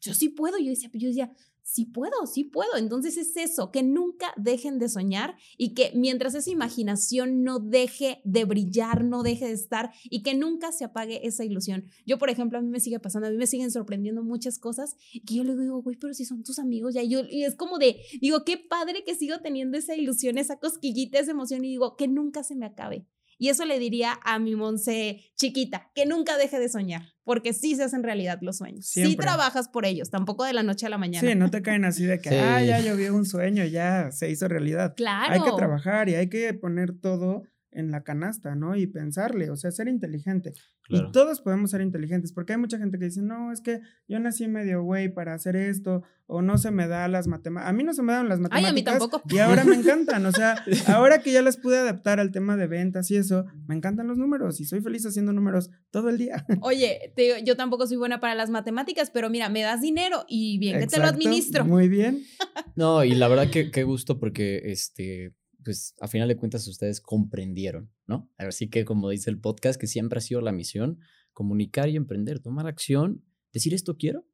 [0.00, 0.58] Yo sí puedo.
[0.58, 1.32] Yo decía, yo decía,
[1.66, 2.76] sí puedo, sí puedo.
[2.76, 8.20] Entonces es eso, que nunca dejen de soñar y que mientras esa imaginación no deje
[8.24, 11.84] de brillar, no deje de estar y que nunca se apague esa ilusión.
[12.06, 14.96] Yo, por ejemplo, a mí me sigue pasando, a mí me siguen sorprendiendo muchas cosas
[15.26, 17.56] que yo le digo, güey, pero si son tus amigos ya, y, yo, y es
[17.56, 21.70] como de, digo, qué padre que sigo teniendo esa ilusión, esa cosquillita, esa emoción y
[21.70, 23.06] digo, que nunca se me acabe.
[23.38, 27.74] Y eso le diría a mi Monse chiquita, que nunca deje de soñar, porque sí
[27.74, 28.86] se hacen realidad los sueños.
[28.86, 31.28] Sí trabajas por ellos, tampoco de la noche a la mañana.
[31.28, 34.48] Sí, no te caen así de que, ah, ya llovió un sueño, ya se hizo
[34.48, 34.94] realidad.
[34.96, 35.34] Claro.
[35.34, 37.42] Hay que trabajar y hay que poner todo
[37.76, 38.74] en la canasta, ¿no?
[38.74, 40.54] Y pensarle, o sea, ser inteligente.
[40.88, 44.18] Y todos podemos ser inteligentes, porque hay mucha gente que dice, no, es que yo
[44.20, 47.70] nací medio güey para hacer esto, o no se me da las matemáticas.
[47.70, 48.64] A mí no se me dan las matemáticas.
[48.64, 49.22] Ay, a mí tampoco.
[49.28, 50.56] Y ahora me encantan, o sea,
[50.86, 54.16] ahora que ya las pude adaptar al tema de ventas y eso, me encantan los
[54.16, 56.46] números y soy feliz haciendo números todo el día.
[56.62, 57.12] Oye,
[57.44, 60.86] yo tampoco soy buena para las matemáticas, pero mira, me das dinero y bien que
[60.86, 61.64] te lo administro.
[61.64, 62.22] Muy bien.
[62.74, 65.32] No, y la verdad que qué gusto porque este
[65.66, 68.32] pues a final de cuentas ustedes comprendieron, ¿no?
[68.38, 71.00] Así que como dice el podcast, que siempre ha sido la misión,
[71.32, 74.26] comunicar y emprender, tomar acción, decir esto quiero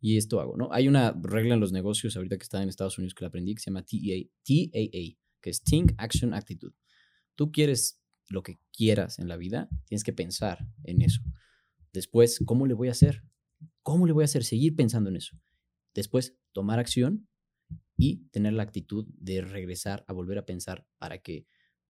[0.00, 0.72] y esto hago, ¿no?
[0.72, 3.54] Hay una regla en los negocios ahorita que está en Estados Unidos que la aprendí
[3.54, 6.74] que se llama TAA, TAA que es Think, Action, Attitude.
[7.34, 11.22] Tú quieres lo que quieras en la vida, tienes que pensar en eso.
[11.92, 13.22] Después, ¿cómo le voy a hacer?
[13.82, 14.44] ¿Cómo le voy a hacer?
[14.44, 15.36] Seguir pensando en eso.
[15.94, 17.28] Después, tomar acción
[18.00, 21.46] y tener la actitud de regresar a volver a pensar para que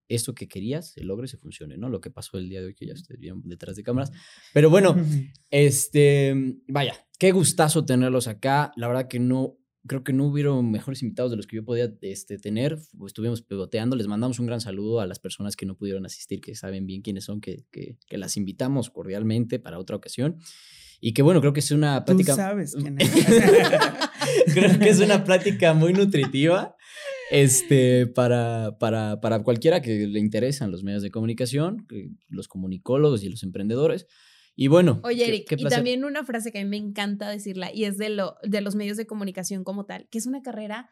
[0.09, 1.89] eso que querías se logre, se funcione, ¿no?
[1.89, 4.11] Lo que pasó el día de hoy, que ya ustedes vieron detrás de cámaras.
[4.53, 4.97] Pero bueno,
[5.51, 6.35] este,
[6.67, 8.73] vaya, qué gustazo tenerlos acá.
[8.75, 9.57] La verdad que no,
[9.87, 12.77] creo que no hubieron mejores invitados de los que yo podía este, tener.
[13.07, 13.95] Estuvimos pegoteando.
[13.95, 17.03] Les mandamos un gran saludo a las personas que no pudieron asistir, que saben bien
[17.03, 20.39] quiénes son, que, que, que las invitamos cordialmente para otra ocasión.
[21.01, 22.33] Y que bueno, creo que es una plática.
[22.33, 23.11] Tú sabes quién es.
[24.53, 26.77] creo que es una plática muy nutritiva
[27.31, 31.87] este, para, para, para cualquiera que le interesan los medios de comunicación,
[32.29, 34.07] los comunicólogos y los emprendedores.
[34.57, 35.01] Y bueno.
[35.05, 38.11] Oye, Eric, y también una frase que a mí me encanta decirla, y es de,
[38.11, 40.91] lo, de los medios de comunicación como tal, que es una carrera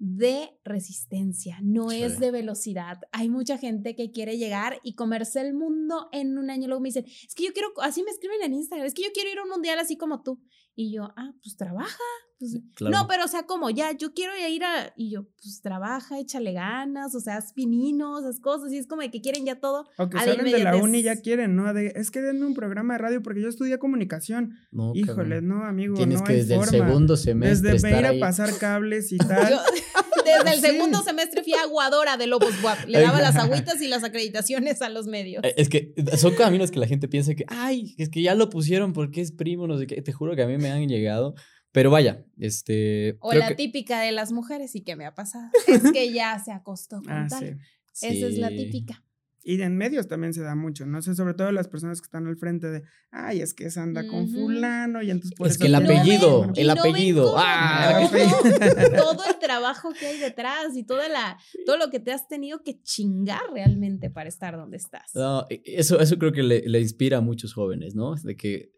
[0.00, 3.00] de resistencia, no es de velocidad.
[3.12, 6.68] Hay mucha gente que quiere llegar y comerse el mundo en un año.
[6.68, 9.10] Luego me dicen, es que yo quiero, así me escriben en Instagram, es que yo
[9.12, 10.40] quiero ir a un mundial así como tú.
[10.80, 11.98] Y yo, ah, pues trabaja.
[12.38, 14.94] Pues, no, pero o sea, como ya, yo quiero ir a.
[14.96, 18.72] Y yo, pues trabaja, échale ganas, o sea, haz pininos, esas cosas.
[18.72, 19.86] Y es como de que quieren ya todo.
[19.98, 21.74] O que salen de la uni ya quieren, ¿no?
[21.74, 24.54] De, es que denme un programa de radio porque yo estudié comunicación.
[24.72, 25.96] No, Híjole, no, amigo.
[25.96, 26.78] Tienes no que hay desde forma.
[26.78, 27.72] el segundo semestre.
[27.72, 29.60] Desde ir a pasar cables y tal.
[30.24, 32.86] desde el segundo semestre fui aguadora de Lobos WAP.
[32.86, 35.44] Le daba las agüitas y las acreditaciones a los medios.
[35.44, 38.50] Eh, es que son caminos que la gente piensa que, ay, es que ya lo
[38.50, 40.02] pusieron porque es primo, no sé qué.
[40.02, 41.34] Te juro que a mí me han llegado.
[41.72, 43.16] Pero vaya, este.
[43.20, 45.50] O la típica de las mujeres y que me ha pasado.
[45.68, 47.60] Es que ya se acostó con ah, tal.
[48.00, 49.04] Esa es la típica.
[49.42, 52.26] Y en medios también se da mucho, no sé, sobre todo las personas que están
[52.26, 55.66] al frente de, ay, es que esa anda con fulano y entonces por Es que
[55.66, 57.34] el apellido, el apellido.
[57.36, 58.08] ah,
[58.96, 62.62] todo el trabajo que hay detrás y toda la, todo lo que te has tenido
[62.62, 65.14] que chingar realmente para estar donde estás.
[65.14, 68.14] No, e, eso, eso creo que le, le inspira a muchos jóvenes, ¿no?
[68.16, 68.72] De que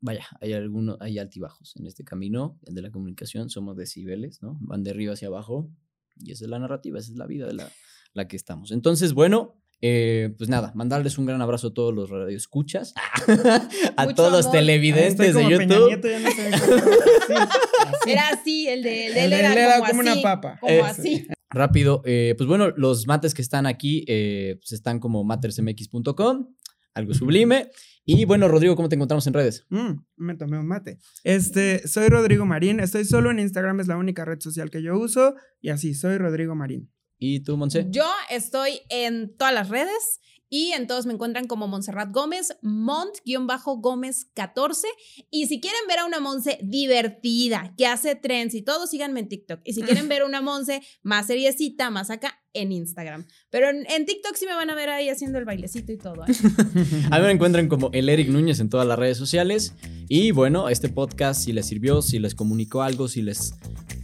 [0.00, 4.58] vaya, hay algunos, hay altibajos en este camino, el de la comunicación, somos decibeles, ¿no?
[4.60, 5.70] Van de arriba hacia abajo
[6.16, 7.70] y esa es la narrativa, esa es la vida de la,
[8.12, 8.72] la que estamos.
[8.72, 12.94] Entonces, bueno, eh, pues nada, mandarles un gran abrazo a todos los radioescuchas,
[13.96, 16.00] a todos los televidentes de YouTube.
[18.06, 20.58] era así, el de, él era, como, una papa.
[20.60, 21.26] Como así.
[21.50, 26.46] Rápido, eh, pues bueno, los mates que están aquí eh, pues están como matersmx.com
[26.94, 27.70] algo sublime.
[28.04, 29.66] Y bueno, Rodrigo, ¿cómo te encontramos en redes?
[29.70, 30.98] Mm, me tomé un mate.
[31.22, 32.80] Este, soy Rodrigo Marín.
[32.80, 35.34] Estoy solo en Instagram, es la única red social que yo uso.
[35.60, 36.90] Y así, soy Rodrigo Marín.
[37.22, 37.86] ¿Y tú, Monse?
[37.88, 44.26] Yo estoy en todas las redes y en todos me encuentran como Montserrat Gómez, Mont-Gómez
[44.34, 44.88] 14.
[45.30, 49.28] Y si quieren ver a una Monse divertida, que hace trends y todo, síganme en
[49.28, 49.60] TikTok.
[49.64, 53.26] Y si quieren ver una Monse más seriecita, más acá, en Instagram.
[53.50, 56.24] Pero en, TikTok sí me van a ver ahí haciendo el bailecito y todo.
[56.26, 56.32] ¿eh?
[57.10, 59.74] a mí me encuentran como el Eric Núñez en todas las redes sociales.
[60.08, 63.54] Y bueno, este podcast, si les sirvió, si les comunicó algo, si les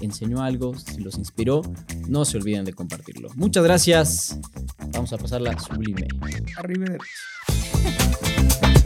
[0.00, 1.62] enseñó algo, si los inspiró,
[2.08, 3.30] no se olviden de compartirlo.
[3.34, 4.38] Muchas gracias.
[4.92, 6.06] Vamos a pasarla sublime.
[6.56, 6.96] Arriba.